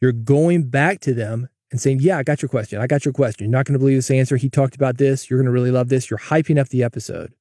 You're 0.01 0.13
going 0.13 0.71
back 0.71 1.01
to 1.01 1.13
them 1.13 1.49
and 1.71 1.79
saying, 1.79 2.01
Yeah, 2.01 2.17
I 2.17 2.23
got 2.23 2.41
your 2.41 2.49
question. 2.49 2.81
I 2.81 2.87
got 2.87 3.05
your 3.05 3.13
question. 3.13 3.45
You're 3.45 3.53
not 3.53 3.67
going 3.67 3.75
to 3.75 3.79
believe 3.79 3.99
this 3.99 4.11
answer. 4.11 4.39
He 4.39 4.49
talked 4.49 4.75
about 4.75 4.97
this. 4.97 5.29
You're 5.29 5.39
going 5.39 5.47
to 5.47 5.53
really 5.53 5.71
love 5.71 5.91
this. 5.91 6.09
You're 6.09 6.19
hyping 6.19 6.59
up 6.59 6.71
the 6.71 6.83
episode. 6.83 7.35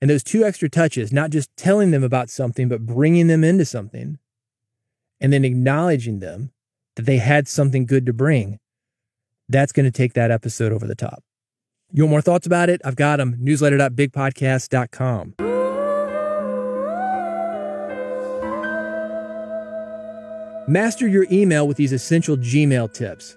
And 0.00 0.08
those 0.08 0.22
two 0.22 0.42
extra 0.42 0.70
touches, 0.70 1.12
not 1.12 1.28
just 1.28 1.54
telling 1.56 1.90
them 1.90 2.02
about 2.02 2.30
something, 2.30 2.66
but 2.66 2.86
bringing 2.86 3.26
them 3.26 3.44
into 3.44 3.66
something 3.66 4.18
and 5.20 5.30
then 5.30 5.44
acknowledging 5.44 6.20
them 6.20 6.52
that 6.96 7.04
they 7.04 7.18
had 7.18 7.46
something 7.46 7.84
good 7.84 8.06
to 8.06 8.14
bring, 8.14 8.58
that's 9.50 9.72
going 9.72 9.84
to 9.84 9.90
take 9.90 10.14
that 10.14 10.30
episode 10.30 10.72
over 10.72 10.86
the 10.86 10.94
top. 10.94 11.22
You 11.92 12.04
want 12.04 12.10
more 12.10 12.22
thoughts 12.22 12.46
about 12.46 12.70
it? 12.70 12.80
I've 12.86 12.96
got 12.96 13.18
them. 13.18 13.36
Newsletter.bigpodcast.com. 13.42 15.49
Master 20.70 21.08
your 21.08 21.26
email 21.32 21.66
with 21.66 21.78
these 21.78 21.90
essential 21.90 22.36
Gmail 22.36 22.94
tips. 22.94 23.36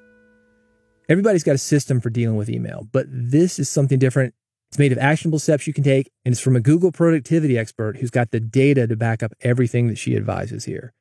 Everybody's 1.09 1.41
got 1.43 1.55
a 1.55 1.57
system 1.57 1.99
for 1.99 2.11
dealing 2.11 2.37
with 2.37 2.47
email, 2.47 2.87
but 2.91 3.07
this 3.09 3.57
is 3.57 3.67
something 3.67 3.97
different 3.97 4.35
it's 4.69 4.77
made 4.77 4.91
of 4.91 4.99
actionable 4.99 5.39
steps 5.39 5.65
you 5.65 5.73
can 5.73 5.83
take, 5.83 6.11
and 6.23 6.33
it's 6.33 6.41
from 6.41 6.55
a 6.55 6.59
Google 6.59 6.91
productivity 6.91 7.57
expert 7.57 7.97
who's 7.97 8.11
got 8.11 8.29
the 8.29 8.39
data 8.39 8.85
to 8.85 8.95
back 8.95 9.23
up 9.23 9.33
everything 9.41 9.87
that 9.87 9.97
she 9.97 10.15
advises 10.15 10.65
here. 10.65 10.93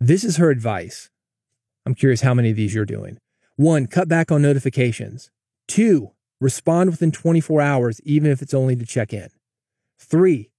This 0.00 0.24
is 0.24 0.38
her 0.38 0.48
advice. 0.48 1.10
I'm 1.84 1.94
curious 1.94 2.22
how 2.22 2.32
many 2.32 2.48
of 2.48 2.56
these 2.56 2.74
you're 2.74 2.86
doing. 2.86 3.18
One, 3.56 3.86
cut 3.86 4.08
back 4.08 4.32
on 4.32 4.40
notifications. 4.40 5.30
Two, 5.68 6.12
respond 6.40 6.92
within 6.92 7.12
24 7.12 7.60
hours, 7.60 8.00
even 8.04 8.30
if 8.30 8.40
it's 8.40 8.54
only 8.54 8.74
to 8.74 8.86
check 8.86 9.12
in. 9.12 9.28
Three, 9.98 10.50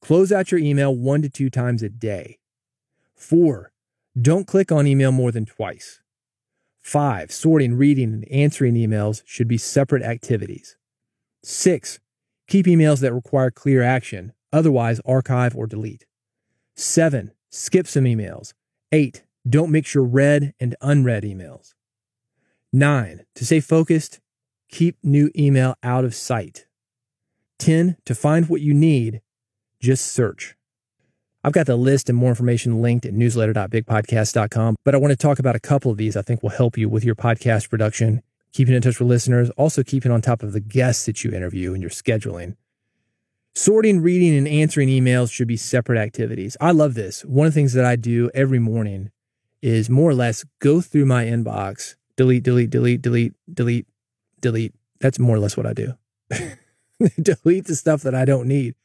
close 0.00 0.32
out 0.32 0.50
your 0.50 0.60
email 0.60 0.92
one 0.92 1.22
to 1.22 1.28
two 1.28 1.50
times 1.50 1.84
a 1.84 1.88
day. 1.88 2.40
Four, 3.14 3.71
don't 4.20 4.46
click 4.46 4.70
on 4.70 4.86
email 4.86 5.12
more 5.12 5.32
than 5.32 5.46
twice. 5.46 6.00
Five, 6.80 7.30
sorting, 7.30 7.74
reading, 7.74 8.12
and 8.12 8.28
answering 8.28 8.74
emails 8.74 9.22
should 9.24 9.48
be 9.48 9.58
separate 9.58 10.02
activities. 10.02 10.76
Six, 11.42 12.00
Keep 12.52 12.66
emails 12.66 13.00
that 13.00 13.14
require 13.14 13.50
clear 13.50 13.82
action. 13.82 14.34
Otherwise, 14.52 15.00
archive 15.06 15.56
or 15.56 15.66
delete. 15.66 16.04
Seven, 16.76 17.32
skip 17.48 17.86
some 17.86 18.04
emails. 18.04 18.52
Eight, 18.92 19.24
don't 19.48 19.70
mix 19.70 19.94
your 19.94 20.04
read 20.04 20.52
and 20.60 20.76
unread 20.82 21.22
emails. 21.22 21.72
Nine, 22.70 23.24
to 23.36 23.46
stay 23.46 23.60
focused, 23.60 24.20
keep 24.68 24.98
new 25.02 25.30
email 25.34 25.76
out 25.82 26.04
of 26.04 26.14
sight. 26.14 26.66
10, 27.58 27.96
to 28.04 28.14
find 28.14 28.50
what 28.50 28.60
you 28.60 28.74
need, 28.74 29.22
just 29.80 30.06
search. 30.06 30.54
I've 31.44 31.52
got 31.52 31.66
the 31.66 31.76
list 31.76 32.08
and 32.08 32.16
more 32.16 32.28
information 32.28 32.80
linked 32.80 33.04
at 33.04 33.14
newsletter.bigpodcast.com, 33.14 34.76
but 34.84 34.94
I 34.94 34.98
want 34.98 35.10
to 35.10 35.16
talk 35.16 35.40
about 35.40 35.56
a 35.56 35.60
couple 35.60 35.90
of 35.90 35.96
these 35.96 36.16
I 36.16 36.22
think 36.22 36.42
will 36.42 36.50
help 36.50 36.78
you 36.78 36.88
with 36.88 37.04
your 37.04 37.16
podcast 37.16 37.68
production, 37.68 38.22
keeping 38.52 38.74
in 38.74 38.82
touch 38.82 39.00
with 39.00 39.08
listeners, 39.08 39.50
also 39.50 39.82
keeping 39.82 40.12
on 40.12 40.22
top 40.22 40.44
of 40.44 40.52
the 40.52 40.60
guests 40.60 41.04
that 41.06 41.24
you 41.24 41.32
interview 41.32 41.72
and 41.72 41.82
your 41.82 41.90
scheduling. 41.90 42.56
Sorting, 43.54 44.00
reading, 44.00 44.36
and 44.36 44.46
answering 44.46 44.88
emails 44.88 45.32
should 45.32 45.48
be 45.48 45.56
separate 45.56 45.98
activities. 45.98 46.56
I 46.60 46.70
love 46.70 46.94
this. 46.94 47.24
One 47.24 47.48
of 47.48 47.52
the 47.52 47.60
things 47.60 47.72
that 47.72 47.84
I 47.84 47.96
do 47.96 48.30
every 48.34 48.60
morning 48.60 49.10
is 49.60 49.90
more 49.90 50.10
or 50.10 50.14
less 50.14 50.44
go 50.60 50.80
through 50.80 51.06
my 51.06 51.24
inbox, 51.24 51.96
delete, 52.16 52.44
delete, 52.44 52.70
delete, 52.70 53.02
delete, 53.02 53.34
delete, 53.52 53.86
delete. 54.40 54.74
That's 55.00 55.18
more 55.18 55.36
or 55.36 55.40
less 55.40 55.56
what 55.56 55.66
I 55.66 55.72
do. 55.72 55.94
delete 57.20 57.66
the 57.66 57.76
stuff 57.76 58.02
that 58.02 58.14
I 58.14 58.24
don't 58.24 58.46
need. 58.46 58.76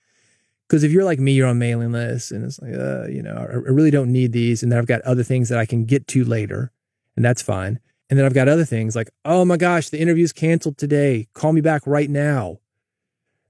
Because 0.67 0.83
if 0.83 0.91
you're 0.91 1.05
like 1.05 1.19
me, 1.19 1.31
you're 1.31 1.47
on 1.47 1.59
mailing 1.59 1.93
lists 1.93 2.31
and 2.31 2.43
it's 2.43 2.59
like, 2.59 2.73
uh, 2.73 3.07
you 3.07 3.21
know, 3.21 3.35
I 3.35 3.53
really 3.53 3.91
don't 3.91 4.11
need 4.11 4.33
these. 4.33 4.63
And 4.63 4.71
then 4.71 4.79
I've 4.79 4.85
got 4.85 5.01
other 5.01 5.23
things 5.23 5.47
that 5.49 5.57
I 5.57 5.65
can 5.65 5.85
get 5.85 6.07
to 6.07 6.25
later, 6.25 6.71
and 7.15 7.23
that's 7.23 7.41
fine. 7.41 7.79
And 8.09 8.17
then 8.17 8.25
I've 8.25 8.33
got 8.33 8.47
other 8.47 8.65
things 8.65 8.95
like, 8.95 9.09
oh 9.25 9.45
my 9.45 9.57
gosh, 9.57 9.89
the 9.89 9.99
interview's 9.99 10.33
canceled 10.33 10.77
today. 10.77 11.27
Call 11.33 11.53
me 11.53 11.61
back 11.61 11.81
right 11.85 12.09
now. 12.09 12.59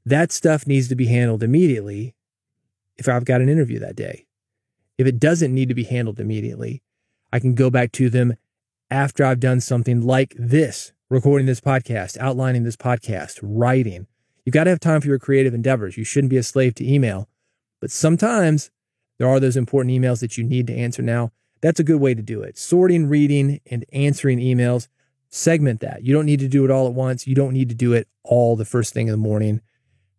That 0.05 0.31
stuff 0.31 0.65
needs 0.65 0.87
to 0.87 0.95
be 0.95 1.07
handled 1.07 1.43
immediately 1.43 2.15
if 2.97 3.07
I've 3.07 3.25
got 3.25 3.41
an 3.41 3.49
interview 3.49 3.79
that 3.79 3.95
day. 3.95 4.25
If 4.97 5.05
it 5.05 5.19
doesn't 5.19 5.53
need 5.53 5.69
to 5.69 5.75
be 5.75 5.83
handled 5.83 6.19
immediately, 6.19 6.81
I 7.31 7.39
can 7.39 7.53
go 7.53 7.69
back 7.69 7.91
to 7.93 8.09
them 8.09 8.35
after 8.89 9.25
I've 9.25 9.39
done 9.39 9.59
something 9.59 10.01
like 10.01 10.33
this 10.37 10.93
recording 11.09 11.45
this 11.45 11.61
podcast, 11.61 12.17
outlining 12.17 12.63
this 12.63 12.75
podcast, 12.75 13.39
writing. 13.41 14.07
You've 14.47 14.53
got 14.53 14.63
to 14.63 14.69
have 14.69 14.79
time 14.79 15.01
for 15.01 15.07
your 15.07 15.19
creative 15.19 15.53
endeavors. 15.53 15.97
You 15.97 16.05
shouldn't 16.05 16.29
be 16.29 16.37
a 16.37 16.41
slave 16.41 16.73
to 16.75 16.89
email. 16.89 17.27
But 17.81 17.91
sometimes 17.91 18.71
there 19.19 19.27
are 19.27 19.41
those 19.41 19.57
important 19.57 19.93
emails 19.93 20.21
that 20.21 20.37
you 20.37 20.43
need 20.45 20.67
to 20.67 20.73
answer 20.73 21.01
now. 21.01 21.33
That's 21.59 21.81
a 21.81 21.83
good 21.83 21.99
way 21.99 22.13
to 22.13 22.21
do 22.21 22.43
it. 22.43 22.57
Sorting, 22.57 23.09
reading, 23.09 23.59
and 23.69 23.83
answering 23.91 24.39
emails. 24.39 24.87
Segment 25.27 25.81
that. 25.81 26.05
You 26.05 26.13
don't 26.13 26.25
need 26.25 26.39
to 26.39 26.47
do 26.47 26.63
it 26.63 26.71
all 26.71 26.87
at 26.87 26.93
once. 26.93 27.27
You 27.27 27.35
don't 27.35 27.51
need 27.51 27.67
to 27.67 27.75
do 27.75 27.91
it 27.91 28.07
all 28.23 28.55
the 28.55 28.63
first 28.63 28.93
thing 28.93 29.07
in 29.07 29.11
the 29.11 29.17
morning. 29.17 29.59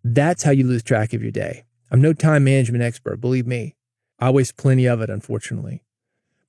That's 0.05 0.43
how 0.43 0.51
you 0.51 0.67
lose 0.67 0.83
track 0.83 1.15
of 1.15 1.23
your 1.23 1.33
day. 1.33 1.65
I'm 1.91 2.03
no 2.03 2.13
time 2.13 2.45
management 2.45 2.85
expert, 2.85 3.23
believe 3.23 3.47
me. 3.47 3.77
I 4.19 4.29
waste 4.29 4.59
plenty 4.59 4.85
of 4.85 5.01
it, 5.01 5.09
unfortunately. 5.09 5.85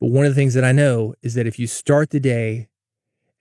But 0.02 0.10
one 0.10 0.26
of 0.26 0.32
the 0.32 0.42
things 0.42 0.54
that 0.56 0.65
I 0.65 0.74
know 0.74 1.13
is 1.22 1.34
that 1.36 1.48
if 1.48 1.58
you 1.58 1.65
start 1.65 2.10
the 2.10 2.20
day 2.20 2.68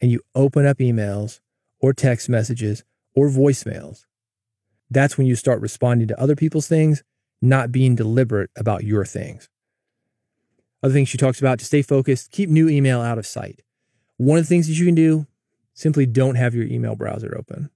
and 0.01 0.12
you 0.12 0.20
open 0.37 0.64
up 0.64 0.79
emails 0.79 1.40
or 1.81 1.92
text 1.92 2.29
messages 2.29 2.85
or 3.16 3.29
voicemails, 3.29 4.05
that's 4.90 5.18
when 5.18 5.27
you 5.27 5.37
start 5.37 5.61
responding 5.61 6.09
to 6.09 6.20
other 6.20 6.37
people's 6.37 6.68
things, 6.68 7.03
not 7.40 7.72
being 7.72 7.94
deliberate 7.94 8.51
about 8.57 8.85
your 8.85 9.05
things. 9.05 9.48
Other 10.83 10.94
things 10.94 11.09
she 11.09 11.18
talks 11.18 11.40
about 11.40 11.59
to 11.59 11.64
stay 11.64 11.83
focused, 11.83 12.31
keep 12.31 12.48
new 12.48 12.68
email 12.68 13.01
out 13.01 13.18
of 13.18 13.27
sight. 13.27 13.62
One 14.16 14.38
of 14.38 14.44
the 14.44 14.48
things 14.48 14.68
that 14.68 14.74
you 14.74 14.87
can 14.87 14.94
do, 14.94 15.27
simply 15.74 16.07
don't 16.07 16.37
have 16.37 16.55
your 16.55 16.66
email 16.66 16.96
browser 16.96 17.37
open. 17.38 17.70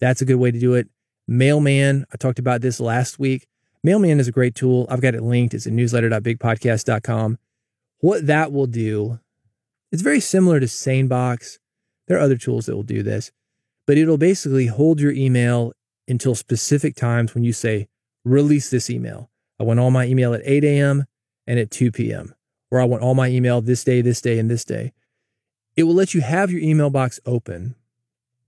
That's 0.00 0.22
a 0.22 0.24
good 0.24 0.36
way 0.36 0.50
to 0.50 0.58
do 0.58 0.74
it. 0.74 0.88
Mailman, 1.28 2.06
I 2.12 2.16
talked 2.16 2.38
about 2.38 2.60
this 2.60 2.80
last 2.80 3.18
week. 3.18 3.46
Mailman 3.82 4.20
is 4.20 4.28
a 4.28 4.32
great 4.32 4.54
tool. 4.54 4.86
I've 4.90 5.00
got 5.00 5.14
it 5.14 5.22
linked. 5.22 5.54
It's 5.54 5.66
at 5.66 5.72
newsletter.bigpodcast.com. 5.72 7.38
What 7.98 8.26
that 8.26 8.52
will 8.52 8.66
do, 8.66 9.20
it's 9.92 10.02
very 10.02 10.20
similar 10.20 10.58
to 10.58 10.66
SaneBox. 10.66 11.58
There 12.08 12.16
are 12.16 12.20
other 12.20 12.36
tools 12.36 12.66
that 12.66 12.74
will 12.74 12.82
do 12.82 13.02
this, 13.02 13.30
but 13.86 13.96
it'll 13.96 14.18
basically 14.18 14.66
hold 14.66 15.00
your 15.00 15.12
email 15.12 15.72
until 16.10 16.34
specific 16.34 16.96
times 16.96 17.34
when 17.34 17.44
you 17.44 17.52
say, 17.52 17.88
release 18.24 18.70
this 18.70 18.90
email. 18.90 19.30
I 19.58 19.64
want 19.64 19.80
all 19.80 19.90
my 19.90 20.06
email 20.06 20.34
at 20.34 20.42
8 20.44 20.64
a.m 20.64 21.04
and 21.46 21.58
at 21.58 21.70
2 21.70 21.90
p.m., 21.90 22.34
or 22.70 22.80
I 22.80 22.84
want 22.84 23.02
all 23.02 23.14
my 23.14 23.28
email 23.28 23.60
this 23.60 23.82
day, 23.82 24.00
this 24.02 24.20
day, 24.20 24.38
and 24.38 24.50
this 24.50 24.64
day. 24.64 24.92
It 25.76 25.84
will 25.84 25.94
let 25.94 26.14
you 26.14 26.20
have 26.20 26.50
your 26.50 26.60
email 26.60 26.90
box 26.90 27.18
open 27.26 27.74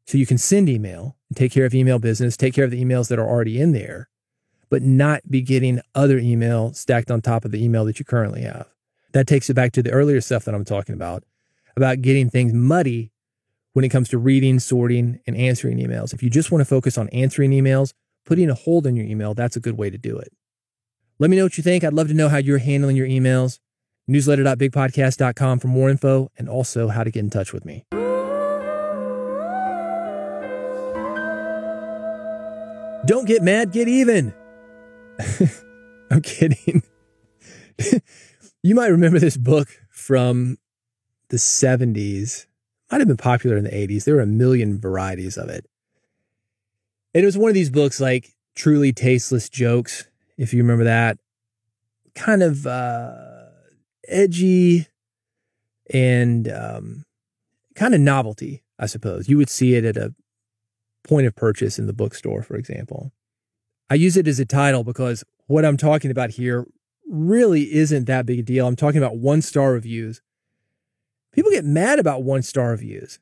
so 0.06 0.18
you 0.18 0.26
can 0.26 0.38
send 0.38 0.68
email 0.68 1.16
and 1.28 1.36
take 1.36 1.52
care 1.52 1.64
of 1.64 1.74
email 1.74 1.98
business, 1.98 2.36
take 2.36 2.54
care 2.54 2.64
of 2.64 2.70
the 2.70 2.82
emails 2.82 3.08
that 3.08 3.18
are 3.18 3.28
already 3.28 3.60
in 3.60 3.72
there, 3.72 4.08
but 4.70 4.82
not 4.82 5.30
be 5.30 5.42
getting 5.42 5.80
other 5.94 6.18
email 6.18 6.72
stacked 6.72 7.10
on 7.10 7.20
top 7.20 7.44
of 7.44 7.50
the 7.50 7.62
email 7.62 7.84
that 7.84 7.98
you 7.98 8.04
currently 8.04 8.42
have. 8.42 8.68
That 9.12 9.26
takes 9.26 9.50
it 9.50 9.54
back 9.54 9.72
to 9.72 9.82
the 9.82 9.90
earlier 9.90 10.20
stuff 10.20 10.44
that 10.44 10.54
I'm 10.54 10.64
talking 10.64 10.94
about, 10.94 11.24
about 11.76 12.02
getting 12.02 12.30
things 12.30 12.52
muddy 12.52 13.11
when 13.72 13.84
it 13.84 13.88
comes 13.88 14.08
to 14.10 14.18
reading, 14.18 14.58
sorting, 14.58 15.18
and 15.26 15.36
answering 15.36 15.78
emails. 15.78 16.12
If 16.12 16.22
you 16.22 16.30
just 16.30 16.50
want 16.50 16.60
to 16.60 16.66
focus 16.66 16.98
on 16.98 17.08
answering 17.10 17.50
emails, 17.50 17.92
putting 18.26 18.50
a 18.50 18.54
hold 18.54 18.86
on 18.86 18.96
your 18.96 19.06
email, 19.06 19.34
that's 19.34 19.56
a 19.56 19.60
good 19.60 19.78
way 19.78 19.90
to 19.90 19.98
do 19.98 20.18
it. 20.18 20.32
Let 21.18 21.30
me 21.30 21.36
know 21.36 21.44
what 21.44 21.56
you 21.56 21.62
think. 21.62 21.84
I'd 21.84 21.92
love 21.92 22.08
to 22.08 22.14
know 22.14 22.28
how 22.28 22.38
you're 22.38 22.58
handling 22.58 22.96
your 22.96 23.06
emails. 23.06 23.58
Newsletter.bigpodcast.com 24.10 25.60
for 25.60 25.68
more 25.68 25.88
info 25.88 26.28
and 26.36 26.48
also 26.48 26.88
how 26.88 27.04
to 27.04 27.10
get 27.10 27.20
in 27.20 27.30
touch 27.30 27.52
with 27.52 27.64
me. 27.64 27.84
Don't 33.06 33.26
get 33.26 33.42
mad, 33.42 33.72
get 33.72 33.88
even. 33.88 34.34
I'm 36.10 36.22
kidding. 36.22 36.82
you 38.62 38.74
might 38.74 38.88
remember 38.88 39.18
this 39.18 39.36
book 39.36 39.68
from 39.90 40.58
the 41.28 41.36
70s. 41.36 42.46
Might 42.92 43.00
have 43.00 43.08
been 43.08 43.16
popular 43.16 43.56
in 43.56 43.64
the 43.64 43.70
80s. 43.70 44.04
There 44.04 44.16
were 44.16 44.20
a 44.20 44.26
million 44.26 44.78
varieties 44.78 45.38
of 45.38 45.48
it. 45.48 45.64
And 47.14 47.22
it 47.22 47.26
was 47.26 47.38
one 47.38 47.48
of 47.48 47.54
these 47.54 47.70
books 47.70 48.00
like 48.00 48.34
truly 48.54 48.92
tasteless 48.92 49.48
jokes 49.48 50.06
if 50.36 50.52
you 50.52 50.62
remember 50.62 50.84
that. 50.84 51.16
Kind 52.14 52.42
of 52.42 52.66
uh, 52.66 53.46
edgy 54.06 54.88
and 55.90 56.46
um, 56.52 57.04
kind 57.74 57.94
of 57.94 58.00
novelty, 58.00 58.62
I 58.78 58.84
suppose. 58.84 59.26
You 59.26 59.38
would 59.38 59.48
see 59.48 59.74
it 59.74 59.86
at 59.86 59.96
a 59.96 60.14
point 61.02 61.26
of 61.26 61.34
purchase 61.34 61.78
in 61.78 61.86
the 61.86 61.94
bookstore, 61.94 62.42
for 62.42 62.56
example. 62.56 63.10
I 63.88 63.94
use 63.94 64.18
it 64.18 64.28
as 64.28 64.38
a 64.38 64.44
title 64.44 64.84
because 64.84 65.24
what 65.46 65.64
I'm 65.64 65.78
talking 65.78 66.10
about 66.10 66.30
here 66.30 66.66
really 67.08 67.72
isn't 67.72 68.04
that 68.04 68.26
big 68.26 68.40
a 68.40 68.42
deal. 68.42 68.66
I'm 68.66 68.76
talking 68.76 69.02
about 69.02 69.16
one 69.16 69.40
star 69.40 69.72
reviews. 69.72 70.20
People 71.32 71.50
get 71.50 71.64
mad 71.64 71.98
about 71.98 72.22
one 72.22 72.42
star 72.42 72.70
reviews. 72.70 73.18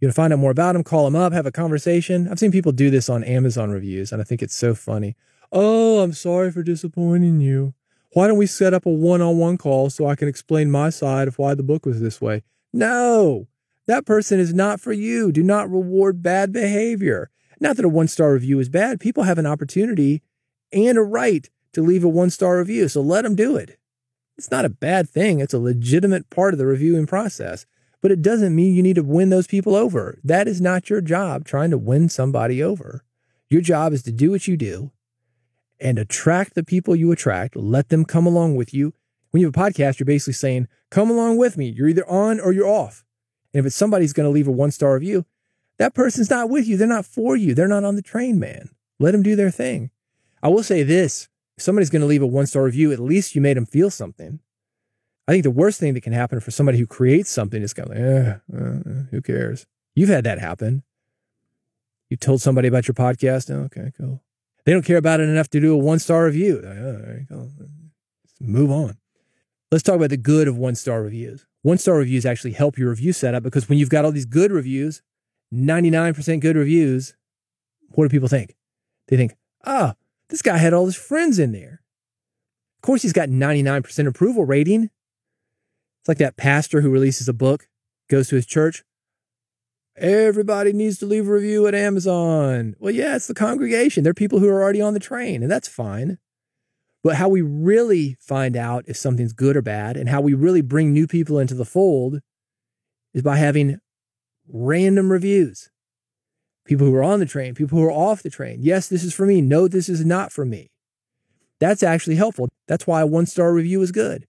You 0.00 0.06
want 0.06 0.14
to 0.14 0.20
find 0.20 0.32
out 0.32 0.38
more 0.38 0.50
about 0.50 0.72
them, 0.72 0.84
call 0.84 1.04
them 1.04 1.16
up, 1.16 1.32
have 1.32 1.46
a 1.46 1.52
conversation. 1.52 2.28
I've 2.28 2.38
seen 2.38 2.52
people 2.52 2.72
do 2.72 2.90
this 2.90 3.08
on 3.08 3.22
Amazon 3.22 3.70
reviews, 3.70 4.12
and 4.12 4.20
I 4.20 4.24
think 4.24 4.42
it's 4.42 4.54
so 4.54 4.74
funny. 4.74 5.16
Oh, 5.52 6.00
I'm 6.00 6.12
sorry 6.12 6.50
for 6.50 6.62
disappointing 6.62 7.40
you. 7.40 7.74
Why 8.12 8.26
don't 8.26 8.36
we 8.36 8.46
set 8.46 8.74
up 8.74 8.84
a 8.84 8.90
one 8.90 9.22
on 9.22 9.38
one 9.38 9.56
call 9.56 9.90
so 9.90 10.06
I 10.06 10.16
can 10.16 10.28
explain 10.28 10.70
my 10.70 10.90
side 10.90 11.28
of 11.28 11.38
why 11.38 11.54
the 11.54 11.62
book 11.62 11.86
was 11.86 12.00
this 12.00 12.20
way? 12.20 12.42
No, 12.72 13.46
that 13.86 14.04
person 14.04 14.40
is 14.40 14.52
not 14.52 14.80
for 14.80 14.92
you. 14.92 15.32
Do 15.32 15.42
not 15.42 15.70
reward 15.70 16.22
bad 16.22 16.52
behavior. 16.52 17.30
Not 17.60 17.76
that 17.76 17.84
a 17.84 17.88
one 17.88 18.08
star 18.08 18.32
review 18.32 18.58
is 18.58 18.68
bad. 18.68 19.00
People 19.00 19.22
have 19.22 19.38
an 19.38 19.46
opportunity 19.46 20.22
and 20.72 20.98
a 20.98 21.02
right 21.02 21.48
to 21.74 21.82
leave 21.82 22.04
a 22.04 22.08
one 22.08 22.30
star 22.30 22.58
review. 22.58 22.88
So 22.88 23.00
let 23.00 23.22
them 23.22 23.34
do 23.34 23.56
it. 23.56 23.78
It's 24.42 24.50
not 24.50 24.64
a 24.64 24.70
bad 24.70 25.08
thing. 25.08 25.38
It's 25.38 25.54
a 25.54 25.58
legitimate 25.60 26.28
part 26.28 26.52
of 26.52 26.58
the 26.58 26.66
reviewing 26.66 27.06
process, 27.06 27.64
but 28.00 28.10
it 28.10 28.22
doesn't 28.22 28.56
mean 28.56 28.74
you 28.74 28.82
need 28.82 28.96
to 28.96 29.04
win 29.04 29.30
those 29.30 29.46
people 29.46 29.76
over. 29.76 30.18
That 30.24 30.48
is 30.48 30.60
not 30.60 30.90
your 30.90 31.00
job 31.00 31.44
trying 31.44 31.70
to 31.70 31.78
win 31.78 32.08
somebody 32.08 32.60
over. 32.60 33.04
Your 33.50 33.60
job 33.60 33.92
is 33.92 34.02
to 34.02 34.10
do 34.10 34.32
what 34.32 34.48
you 34.48 34.56
do 34.56 34.90
and 35.78 35.96
attract 35.96 36.56
the 36.56 36.64
people 36.64 36.96
you 36.96 37.12
attract. 37.12 37.54
Let 37.54 37.90
them 37.90 38.04
come 38.04 38.26
along 38.26 38.56
with 38.56 38.74
you. 38.74 38.94
When 39.30 39.42
you 39.42 39.46
have 39.46 39.54
a 39.54 39.60
podcast, 39.60 40.00
you're 40.00 40.06
basically 40.06 40.32
saying, 40.32 40.66
come 40.90 41.08
along 41.08 41.36
with 41.36 41.56
me. 41.56 41.68
You're 41.68 41.90
either 41.90 42.10
on 42.10 42.40
or 42.40 42.52
you're 42.52 42.66
off. 42.66 43.04
And 43.54 43.60
if 43.60 43.66
it's 43.66 43.76
somebody's 43.76 44.12
going 44.12 44.26
to 44.26 44.34
leave 44.34 44.48
a 44.48 44.50
one 44.50 44.72
star 44.72 44.94
review, 44.94 45.24
that 45.78 45.94
person's 45.94 46.30
not 46.30 46.50
with 46.50 46.66
you. 46.66 46.76
They're 46.76 46.88
not 46.88 47.06
for 47.06 47.36
you. 47.36 47.54
They're 47.54 47.68
not 47.68 47.84
on 47.84 47.94
the 47.94 48.02
train, 48.02 48.40
man. 48.40 48.70
Let 48.98 49.12
them 49.12 49.22
do 49.22 49.36
their 49.36 49.52
thing. 49.52 49.92
I 50.42 50.48
will 50.48 50.64
say 50.64 50.82
this 50.82 51.28
if 51.62 51.64
somebody's 51.64 51.90
going 51.90 52.02
to 52.02 52.08
leave 52.08 52.22
a 52.22 52.26
one 52.26 52.46
star 52.46 52.64
review, 52.64 52.90
at 52.90 52.98
least 52.98 53.36
you 53.36 53.40
made 53.40 53.56
them 53.56 53.66
feel 53.66 53.88
something. 53.88 54.40
I 55.28 55.32
think 55.32 55.44
the 55.44 55.50
worst 55.52 55.78
thing 55.78 55.94
that 55.94 56.00
can 56.00 56.12
happen 56.12 56.40
for 56.40 56.50
somebody 56.50 56.76
who 56.76 56.88
creates 56.88 57.30
something 57.30 57.62
is 57.62 57.72
kind 57.72 57.88
of 57.88 57.96
like, 57.96 58.04
eh, 58.04 58.34
uh, 58.52 59.04
who 59.12 59.22
cares? 59.22 59.64
You've 59.94 60.08
had 60.08 60.24
that 60.24 60.40
happen. 60.40 60.82
You 62.10 62.16
told 62.16 62.42
somebody 62.42 62.66
about 62.66 62.88
your 62.88 62.96
podcast. 62.96 63.48
Oh, 63.48 63.66
okay, 63.66 63.92
cool. 63.96 64.20
They 64.64 64.72
don't 64.72 64.84
care 64.84 64.96
about 64.96 65.20
it 65.20 65.28
enough 65.28 65.48
to 65.50 65.60
do 65.60 65.72
a 65.72 65.76
one 65.78 66.00
star 66.00 66.24
review. 66.24 66.56
Like, 66.56 67.30
oh, 67.30 67.48
move 68.40 68.72
on. 68.72 68.98
Let's 69.70 69.84
talk 69.84 69.94
about 69.94 70.10
the 70.10 70.16
good 70.16 70.48
of 70.48 70.58
one 70.58 70.74
star 70.74 71.00
reviews. 71.00 71.46
One 71.62 71.78
star 71.78 71.94
reviews 71.94 72.26
actually 72.26 72.52
help 72.52 72.76
your 72.76 72.90
review 72.90 73.12
setup 73.12 73.44
because 73.44 73.68
when 73.68 73.78
you've 73.78 73.88
got 73.88 74.04
all 74.04 74.10
these 74.10 74.26
good 74.26 74.50
reviews, 74.50 75.00
99% 75.54 76.40
good 76.40 76.56
reviews, 76.56 77.14
what 77.90 78.04
do 78.04 78.08
people 78.08 78.28
think? 78.28 78.56
They 79.06 79.16
think, 79.16 79.36
oh, 79.64 79.92
this 80.32 80.42
guy 80.42 80.56
had 80.56 80.72
all 80.72 80.86
his 80.86 80.96
friends 80.96 81.38
in 81.38 81.52
there. 81.52 81.82
Of 82.78 82.86
course, 82.86 83.02
he's 83.02 83.12
got 83.12 83.28
99% 83.28 84.06
approval 84.08 84.46
rating. 84.46 84.84
It's 84.84 86.08
like 86.08 86.16
that 86.18 86.38
pastor 86.38 86.80
who 86.80 86.88
releases 86.88 87.28
a 87.28 87.34
book, 87.34 87.68
goes 88.08 88.28
to 88.28 88.36
his 88.36 88.46
church. 88.46 88.82
Everybody 89.94 90.72
needs 90.72 90.96
to 90.98 91.06
leave 91.06 91.28
a 91.28 91.32
review 91.32 91.66
at 91.66 91.74
Amazon. 91.74 92.74
Well, 92.78 92.94
yeah, 92.94 93.14
it's 93.14 93.26
the 93.26 93.34
congregation. 93.34 94.04
They're 94.04 94.14
people 94.14 94.38
who 94.38 94.48
are 94.48 94.62
already 94.62 94.80
on 94.80 94.94
the 94.94 95.00
train, 95.00 95.42
and 95.42 95.52
that's 95.52 95.68
fine. 95.68 96.16
But 97.04 97.16
how 97.16 97.28
we 97.28 97.42
really 97.42 98.16
find 98.18 98.56
out 98.56 98.84
if 98.86 98.96
something's 98.96 99.34
good 99.34 99.54
or 99.54 99.62
bad 99.62 99.98
and 99.98 100.08
how 100.08 100.22
we 100.22 100.32
really 100.32 100.62
bring 100.62 100.94
new 100.94 101.06
people 101.06 101.38
into 101.38 101.54
the 101.54 101.66
fold 101.66 102.20
is 103.12 103.22
by 103.22 103.36
having 103.36 103.80
random 104.48 105.12
reviews. 105.12 105.68
People 106.64 106.86
who 106.86 106.94
are 106.94 107.02
on 107.02 107.18
the 107.20 107.26
train, 107.26 107.54
people 107.54 107.78
who 107.78 107.84
are 107.84 107.92
off 107.92 108.22
the 108.22 108.30
train. 108.30 108.58
Yes, 108.60 108.88
this 108.88 109.02
is 109.02 109.12
for 109.12 109.26
me. 109.26 109.40
No, 109.40 109.66
this 109.66 109.88
is 109.88 110.04
not 110.04 110.32
for 110.32 110.44
me. 110.44 110.70
That's 111.58 111.82
actually 111.82 112.16
helpful. 112.16 112.48
That's 112.66 112.86
why 112.86 113.00
a 113.00 113.06
one 113.06 113.26
star 113.26 113.52
review 113.52 113.82
is 113.82 113.92
good. 113.92 114.26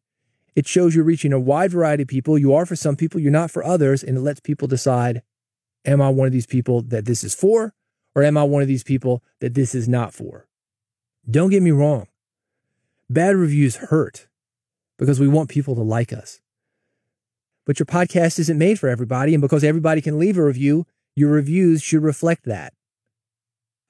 It 0.55 0.67
shows 0.67 0.95
you're 0.95 1.03
reaching 1.03 1.33
a 1.33 1.39
wide 1.39 1.71
variety 1.71 2.03
of 2.03 2.09
people. 2.09 2.37
You 2.37 2.53
are 2.53 2.65
for 2.65 2.75
some 2.75 2.95
people, 2.95 3.19
you're 3.19 3.31
not 3.31 3.51
for 3.51 3.63
others, 3.63 4.03
and 4.03 4.17
it 4.17 4.21
lets 4.21 4.39
people 4.39 4.67
decide 4.67 5.21
am 5.85 6.01
I 6.01 6.09
one 6.09 6.27
of 6.27 6.33
these 6.33 6.45
people 6.45 6.81
that 6.81 7.05
this 7.05 7.23
is 7.23 7.35
for, 7.35 7.73
or 8.15 8.23
am 8.23 8.37
I 8.37 8.43
one 8.43 8.61
of 8.61 8.67
these 8.67 8.83
people 8.83 9.23
that 9.39 9.53
this 9.53 9.75
is 9.75 9.87
not 9.87 10.13
for? 10.13 10.47
Don't 11.29 11.49
get 11.49 11.63
me 11.63 11.71
wrong. 11.71 12.07
Bad 13.09 13.35
reviews 13.35 13.77
hurt 13.77 14.27
because 14.97 15.19
we 15.19 15.27
want 15.27 15.49
people 15.49 15.75
to 15.75 15.81
like 15.81 16.13
us. 16.13 16.39
But 17.65 17.79
your 17.79 17.85
podcast 17.85 18.39
isn't 18.39 18.57
made 18.57 18.79
for 18.79 18.89
everybody. 18.89 19.33
And 19.33 19.41
because 19.41 19.63
everybody 19.63 20.01
can 20.01 20.19
leave 20.19 20.37
a 20.37 20.43
review, 20.43 20.85
your 21.15 21.29
reviews 21.29 21.81
should 21.81 22.03
reflect 22.03 22.45
that. 22.45 22.73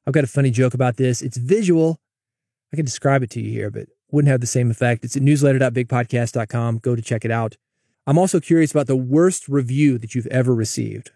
I've 0.06 0.14
got 0.14 0.24
a 0.24 0.28
funny 0.28 0.52
joke 0.52 0.74
about 0.74 0.98
this. 0.98 1.22
It's 1.22 1.38
visual. 1.38 2.00
I 2.72 2.76
can 2.76 2.86
describe 2.86 3.24
it 3.24 3.30
to 3.32 3.42
you 3.42 3.52
here, 3.52 3.70
but 3.70 3.88
wouldn't 4.12 4.32
have 4.32 4.42
the 4.42 4.48
same 4.48 4.70
effect. 4.70 5.06
It's 5.06 5.16
at 5.16 5.24
newsletter.bigpodcast.com. 5.24 6.80
Go 6.80 6.96
to 6.96 7.02
check 7.02 7.24
it 7.26 7.32
out. 7.32 7.56
I'm 8.06 8.18
also 8.18 8.40
curious 8.40 8.72
about 8.72 8.88
the 8.88 8.98
worst 8.98 9.48
review 9.48 9.98
that 9.98 10.14
you've 10.14 10.28
ever 10.28 10.54
received. 10.54 11.12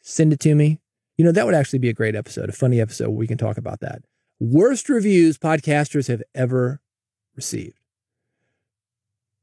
Send 0.00 0.32
it 0.32 0.40
to 0.40 0.54
me. 0.54 0.80
You 1.16 1.24
know, 1.24 1.32
that 1.32 1.46
would 1.46 1.54
actually 1.54 1.80
be 1.80 1.88
a 1.88 1.94
great 1.94 2.14
episode, 2.14 2.48
a 2.48 2.52
funny 2.52 2.80
episode 2.80 3.08
where 3.08 3.18
we 3.18 3.26
can 3.26 3.38
talk 3.38 3.56
about 3.56 3.80
that. 3.80 4.02
Worst 4.40 4.88
reviews 4.88 5.38
podcasters 5.38 6.08
have 6.08 6.22
ever 6.34 6.80
received. 7.34 7.78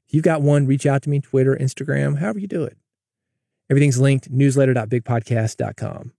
If 0.08 0.15
you've 0.15 0.23
got 0.23 0.41
one, 0.41 0.67
reach 0.67 0.86
out 0.86 1.01
to 1.04 1.10
me, 1.10 1.21
Twitter, 1.21 1.56
Instagram, 1.56 2.19
however 2.19 2.39
you 2.39 2.47
do 2.47 2.63
it. 2.63 2.77
Everything's 3.71 3.99
linked, 3.99 4.29
newsletter.bigpodcast.com. 4.29 6.12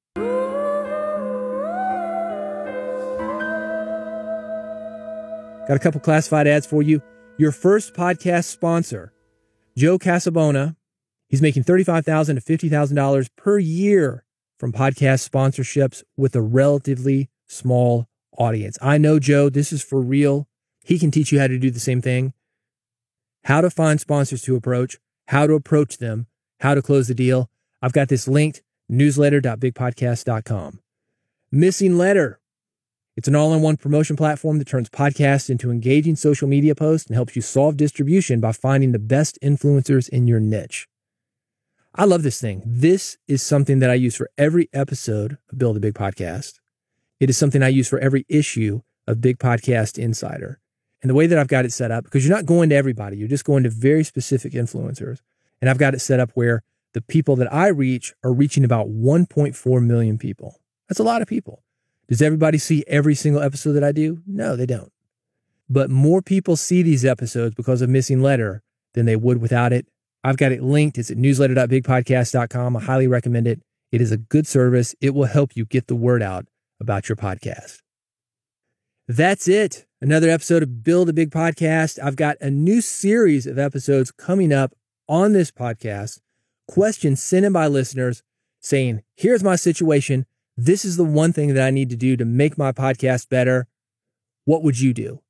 Got 5.69 5.77
a 5.77 5.79
couple 5.79 6.01
classified 6.01 6.47
ads 6.47 6.67
for 6.67 6.83
you. 6.83 7.03
Your 7.39 7.53
first 7.53 7.93
podcast 7.93 8.47
sponsor, 8.47 9.13
Joe 9.77 9.99
Casabona. 9.99 10.77
He's 11.29 11.43
making 11.43 11.65
$35,000 11.65 12.43
to 12.43 12.69
$50,000 12.71 13.29
per 13.37 13.59
year 13.59 14.25
from 14.59 14.73
podcast 14.73 15.29
sponsorships 15.29 16.03
with 16.17 16.35
a 16.35 16.43
relatively 16.43 17.29
small 17.49 18.07
audience. 18.39 18.79
I 18.81 18.97
know 18.97 19.19
Joe, 19.19 19.51
this 19.51 19.73
is 19.73 19.83
for 19.83 20.01
real. 20.01 20.49
He 20.85 20.99
can 20.99 21.11
teach 21.11 21.33
you 21.33 21.39
how 21.39 21.49
to 21.49 21.59
do 21.59 21.71
the 21.71 21.81
same 21.81 22.01
thing. 22.01 22.33
How 23.45 23.61
to 23.61 23.71
find 23.71 24.01
sponsors 24.01 24.43
to 24.43 24.57
approach, 24.57 24.99
how 25.29 25.47
to 25.47 25.55
approach 25.55 25.99
them, 25.99 26.27
how 26.63 26.75
to 26.75 26.83
close 26.83 27.09
the 27.09 27.15
deal. 27.15 27.51
I've 27.83 27.93
got 27.93 28.09
this 28.09 28.27
linked 28.27 28.63
newsletter.bigpodcast.com. 28.91 30.81
Missinglettr. 31.53 32.37
It's 33.15 33.29
an 33.29 33.37
all 33.37 33.53
in 33.53 33.61
one 33.61 33.77
promotion 33.77 34.17
platform 34.17 34.59
that 34.59 34.69
turns 34.69 34.89
podcasts 34.89 35.51
into 35.51 35.71
engaging 35.71 36.17
social 36.17 36.49
media 36.49 36.75
posts 36.75 37.09
and 37.09 37.15
helps 37.15 37.37
you 37.37 37.43
solve 37.43 37.77
distribution 37.77 38.41
by 38.41 38.53
finding 38.53 38.93
the 38.93 38.99
best 38.99 39.39
influencers 39.43 40.09
in 40.09 40.27
your 40.27 40.41
niche. 40.41 40.89
I 41.95 42.05
love 42.05 42.23
this 42.23 42.41
thing. 42.41 42.63
This 42.65 43.19
is 43.29 43.43
something 43.43 43.81
that 43.81 43.91
I 43.91 43.95
use 43.95 44.17
for 44.17 44.31
every 44.39 44.71
episode 44.73 45.37
of 45.51 45.59
Build 45.59 45.77
a 45.77 45.81
Big 45.81 45.93
Podcast. 45.93 46.61
It 47.21 47.29
is 47.29 47.37
something 47.37 47.63
I 47.63 47.69
use 47.69 47.89
for 47.89 47.99
every 47.99 48.25
issue 48.31 48.81
of 49.07 49.21
Big 49.21 49.39
Podcast 49.39 49.99
Insider. 49.99 50.59
And 51.03 51.11
the 51.11 51.15
way 51.15 51.27
that 51.27 51.39
I've 51.39 51.49
got 51.49 51.67
it 51.67 51.73
set 51.73 51.91
up, 51.91 52.05
because 52.05 52.27
you're 52.27 52.35
not 52.35 52.47
going 52.47 52.71
to 52.71 52.77
everybody, 52.77 53.19
you're 53.19 53.29
just 53.29 53.45
going 53.45 53.65
to 53.65 53.69
very 53.69 54.05
specific 54.05 54.53
influencers. 54.53 55.19
And 55.63 55.71
I've 55.71 55.79
got 55.79 55.95
it 55.95 56.01
set 56.01 56.21
up 56.21 56.33
where 56.35 56.63
the 56.93 57.01
people 57.01 57.37
that 57.37 57.53
I 57.53 57.69
reach 57.69 58.13
are 58.23 58.33
reaching 58.33 58.65
about 58.65 58.89
1.4 58.89 59.83
million 59.83 60.19
people. 60.19 60.61
That's 60.89 60.99
a 60.99 61.05
lot 61.05 61.23
of 61.23 61.29
people. 61.29 61.63
Does 62.09 62.21
everybody 62.21 62.59
see 62.59 62.85
every 62.87 63.15
single 63.15 63.41
episode 63.41 63.73
that 63.75 63.85
I 63.85 63.93
do? 63.93 64.21
No, 64.27 64.57
they 64.57 64.67
don't. 64.67 64.93
But 65.71 65.89
more 65.89 66.21
people 66.21 66.57
see 66.57 66.83
these 66.83 67.05
episodes 67.05 67.55
because 67.55 67.81
of 67.81 67.89
Missinglettr 67.89 68.61
than 68.93 69.07
they 69.07 69.17
would 69.17 69.41
without 69.41 69.73
it. 69.73 69.87
I've 70.25 70.37
got 70.37 70.53
it 70.53 70.63
linked. 70.63 70.99
It's 70.99 71.11
at 71.11 71.17
newsletter.bigpodcast.com. 71.17 72.77
I 72.77 72.81
highly 72.81 73.07
recommend 73.07 73.47
it. 73.47 73.63
It 73.91 74.01
is 74.01 74.13
a 74.13 74.19
good 74.19 74.47
service. 74.47 74.95
It 75.01 75.15
will 75.15 75.27
help 75.27 75.57
you 75.57 75.65
get 75.65 75.87
the 75.87 75.95
word 75.95 76.23
out 76.23 76.47
about 76.81 77.09
your 77.09 77.17
podcast. 77.17 77.79
That's 79.09 79.49
it. 79.49 79.87
Another 80.01 80.29
episode 80.29 80.63
of 80.63 80.83
Build 80.83 81.09
a 81.09 81.13
Big 81.13 81.31
Podcast. 81.31 81.99
I've 82.03 82.17
got 82.17 82.37
a 82.41 82.51
new 82.51 82.81
series 82.81 83.47
of 83.47 83.59
episodes 83.59 84.11
coming 84.11 84.53
up 84.53 84.75
on 85.13 85.35
this 85.35 85.51
podcast. 85.51 86.21
Questions 86.67 87.23
sent 87.23 87.45
in 87.45 87.53
by 87.53 87.67
listeners 87.67 88.23
saying, 88.61 89.03
here's 89.15 89.45
my 89.45 89.57
situation. 89.57 90.25
This 90.57 90.87
is 90.87 90.97
the 90.97 91.05
one 91.05 91.35
thing 91.35 91.53
that 91.53 91.67
I 91.67 91.71
need 91.71 91.91
to 91.91 91.97
do 91.97 92.17
to 92.17 92.25
make 92.25 92.57
my 92.57 92.73
podcast 92.73 93.29
better. 93.29 93.67
What 94.47 94.63
would 94.63 94.81
you 94.81 94.95
do? 94.95 95.21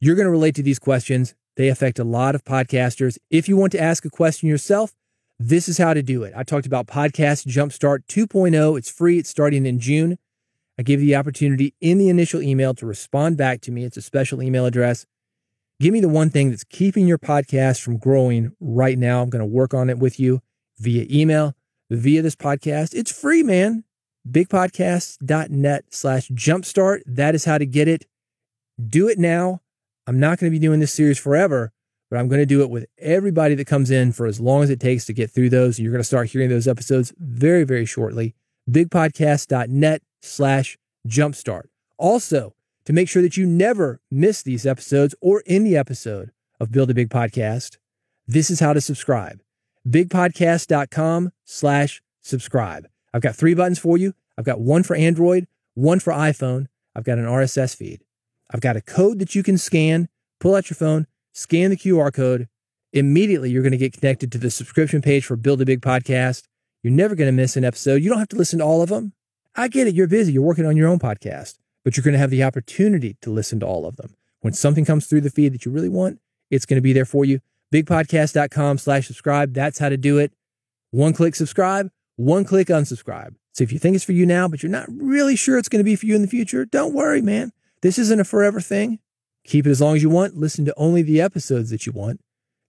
You're 0.00 0.16
going 0.16 0.26
to 0.26 0.30
relate 0.30 0.54
to 0.56 0.62
these 0.62 0.78
questions. 0.78 1.34
They 1.56 1.68
affect 1.68 1.98
a 1.98 2.04
lot 2.04 2.34
of 2.34 2.44
podcasters. 2.44 3.16
If 3.30 3.48
you 3.48 3.56
want 3.56 3.72
to 3.72 3.80
ask 3.80 4.04
a 4.04 4.10
question 4.10 4.50
yourself, 4.50 4.92
this 5.38 5.66
is 5.66 5.78
how 5.78 5.94
to 5.94 6.02
do 6.02 6.24
it. 6.24 6.34
I 6.36 6.42
talked 6.42 6.66
about 6.66 6.86
Podcast 6.86 7.46
Jumpstart 7.46 8.04
2.0. 8.08 8.76
It's 8.76 8.90
free. 8.90 9.18
It's 9.18 9.30
starting 9.30 9.64
in 9.64 9.78
June. 9.80 10.18
I 10.78 10.82
give 10.82 11.00
you 11.00 11.06
the 11.06 11.16
opportunity 11.16 11.74
in 11.80 11.96
the 11.96 12.10
initial 12.10 12.42
email 12.42 12.74
to 12.74 12.84
respond 12.84 13.38
back 13.38 13.62
to 13.62 13.72
me. 13.72 13.84
It's 13.84 13.96
a 13.96 14.02
special 14.02 14.42
email 14.42 14.66
address. 14.66 15.06
Give 15.82 15.92
me 15.92 15.98
the 15.98 16.08
one 16.08 16.30
thing 16.30 16.50
that's 16.50 16.62
keeping 16.62 17.08
your 17.08 17.18
podcast 17.18 17.80
from 17.80 17.96
growing 17.96 18.52
right 18.60 18.96
now. 18.96 19.20
I'm 19.20 19.30
going 19.30 19.40
to 19.40 19.44
work 19.44 19.74
on 19.74 19.90
it 19.90 19.98
with 19.98 20.20
you 20.20 20.40
via 20.78 21.06
email, 21.10 21.56
via 21.90 22.22
this 22.22 22.36
podcast. 22.36 22.94
It's 22.94 23.10
free, 23.10 23.42
man. 23.42 23.82
Bigpodcast.net 24.30 25.84
slash 25.90 26.28
jumpstart. 26.28 27.00
That 27.04 27.34
is 27.34 27.46
how 27.46 27.58
to 27.58 27.66
get 27.66 27.88
it. 27.88 28.06
Do 28.80 29.08
it 29.08 29.18
now. 29.18 29.60
I'm 30.06 30.20
not 30.20 30.38
going 30.38 30.52
to 30.52 30.56
be 30.56 30.64
doing 30.64 30.78
this 30.78 30.92
series 30.92 31.18
forever, 31.18 31.72
but 32.12 32.20
I'm 32.20 32.28
going 32.28 32.40
to 32.40 32.46
do 32.46 32.62
it 32.62 32.70
with 32.70 32.86
everybody 32.98 33.56
that 33.56 33.66
comes 33.66 33.90
in 33.90 34.12
for 34.12 34.26
as 34.26 34.38
long 34.38 34.62
as 34.62 34.70
it 34.70 34.78
takes 34.78 35.04
to 35.06 35.12
get 35.12 35.32
through 35.32 35.50
those. 35.50 35.80
You're 35.80 35.90
going 35.90 35.98
to 35.98 36.04
start 36.04 36.30
hearing 36.30 36.48
those 36.48 36.68
episodes 36.68 37.12
very, 37.18 37.64
very 37.64 37.86
shortly. 37.86 38.36
Bigpodcast.net 38.70 40.02
slash 40.22 40.78
jumpstart. 41.08 41.64
Also, 41.98 42.54
to 42.84 42.92
make 42.92 43.08
sure 43.08 43.22
that 43.22 43.36
you 43.36 43.46
never 43.46 44.00
miss 44.10 44.42
these 44.42 44.66
episodes 44.66 45.14
or 45.20 45.42
any 45.46 45.76
episode 45.76 46.32
of 46.58 46.72
Build 46.72 46.90
a 46.90 46.94
Big 46.94 47.10
Podcast, 47.10 47.78
this 48.26 48.50
is 48.50 48.60
how 48.60 48.72
to 48.72 48.80
subscribe. 48.80 49.40
Bigpodcast.com 49.88 51.32
slash 51.44 52.02
subscribe. 52.20 52.86
I've 53.12 53.22
got 53.22 53.36
three 53.36 53.54
buttons 53.54 53.78
for 53.78 53.96
you. 53.96 54.14
I've 54.38 54.44
got 54.44 54.60
one 54.60 54.82
for 54.82 54.96
Android, 54.96 55.46
one 55.74 56.00
for 56.00 56.12
iPhone. 56.12 56.66
I've 56.94 57.04
got 57.04 57.18
an 57.18 57.26
RSS 57.26 57.76
feed. 57.76 58.02
I've 58.50 58.60
got 58.60 58.76
a 58.76 58.80
code 58.80 59.18
that 59.18 59.34
you 59.34 59.42
can 59.42 59.58
scan, 59.58 60.08
pull 60.40 60.54
out 60.54 60.70
your 60.70 60.76
phone, 60.76 61.06
scan 61.32 61.70
the 61.70 61.76
QR 61.76 62.12
code. 62.12 62.48
Immediately, 62.92 63.50
you're 63.50 63.62
going 63.62 63.72
to 63.72 63.78
get 63.78 63.94
connected 63.94 64.30
to 64.32 64.38
the 64.38 64.50
subscription 64.50 65.00
page 65.00 65.24
for 65.24 65.36
Build 65.36 65.62
a 65.62 65.64
Big 65.64 65.80
Podcast. 65.80 66.44
You're 66.82 66.92
never 66.92 67.14
going 67.14 67.28
to 67.28 67.32
miss 67.32 67.56
an 67.56 67.64
episode. 67.64 68.02
You 68.02 68.10
don't 68.10 68.18
have 68.18 68.28
to 68.28 68.36
listen 68.36 68.58
to 68.58 68.64
all 68.64 68.82
of 68.82 68.90
them. 68.90 69.12
I 69.54 69.68
get 69.68 69.86
it. 69.86 69.94
You're 69.94 70.06
busy. 70.06 70.32
You're 70.32 70.42
working 70.42 70.66
on 70.66 70.76
your 70.76 70.88
own 70.88 70.98
podcast, 70.98 71.58
but 71.84 71.96
you're 71.96 72.04
going 72.04 72.12
to 72.12 72.18
have 72.18 72.30
the 72.30 72.44
opportunity 72.44 73.16
to 73.22 73.30
listen 73.30 73.60
to 73.60 73.66
all 73.66 73.86
of 73.86 73.96
them. 73.96 74.14
When 74.40 74.52
something 74.52 74.84
comes 74.84 75.06
through 75.06 75.22
the 75.22 75.30
feed 75.30 75.52
that 75.54 75.64
you 75.64 75.72
really 75.72 75.88
want, 75.88 76.20
it's 76.50 76.66
going 76.66 76.76
to 76.76 76.82
be 76.82 76.92
there 76.92 77.04
for 77.04 77.24
you. 77.24 77.40
Bigpodcast.com 77.72 78.78
slash 78.78 79.06
subscribe. 79.06 79.54
That's 79.54 79.78
how 79.78 79.88
to 79.88 79.96
do 79.96 80.18
it. 80.18 80.32
One 80.90 81.12
click 81.12 81.34
subscribe, 81.34 81.90
one 82.16 82.44
click 82.44 82.68
unsubscribe. 82.68 83.34
So 83.54 83.64
if 83.64 83.72
you 83.72 83.78
think 83.78 83.96
it's 83.96 84.04
for 84.04 84.12
you 84.12 84.26
now, 84.26 84.48
but 84.48 84.62
you're 84.62 84.70
not 84.70 84.88
really 84.88 85.36
sure 85.36 85.58
it's 85.58 85.68
going 85.68 85.80
to 85.80 85.84
be 85.84 85.96
for 85.96 86.06
you 86.06 86.14
in 86.14 86.22
the 86.22 86.28
future, 86.28 86.64
don't 86.64 86.94
worry, 86.94 87.22
man. 87.22 87.52
This 87.82 87.98
isn't 87.98 88.20
a 88.20 88.24
forever 88.24 88.60
thing. 88.60 88.98
Keep 89.44 89.66
it 89.66 89.70
as 89.70 89.80
long 89.80 89.96
as 89.96 90.02
you 90.02 90.10
want. 90.10 90.36
Listen 90.36 90.64
to 90.66 90.74
only 90.76 91.02
the 91.02 91.20
episodes 91.20 91.70
that 91.70 91.86
you 91.86 91.92
want. 91.92 92.20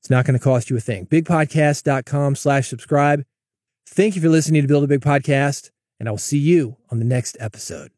It's 0.01 0.09
not 0.09 0.25
going 0.25 0.37
to 0.37 0.43
cost 0.43 0.69
you 0.69 0.75
a 0.75 0.81
thing. 0.81 1.05
Bigpodcast.com 1.05 2.35
slash 2.35 2.67
subscribe. 2.67 3.23
Thank 3.87 4.15
you 4.15 4.21
for 4.21 4.29
listening 4.29 4.61
to 4.61 4.67
Build 4.67 4.83
a 4.83 4.87
Big 4.87 5.01
Podcast, 5.01 5.69
and 5.99 6.09
I 6.09 6.11
will 6.11 6.17
see 6.17 6.39
you 6.39 6.77
on 6.89 6.99
the 6.99 7.05
next 7.05 7.37
episode. 7.39 7.92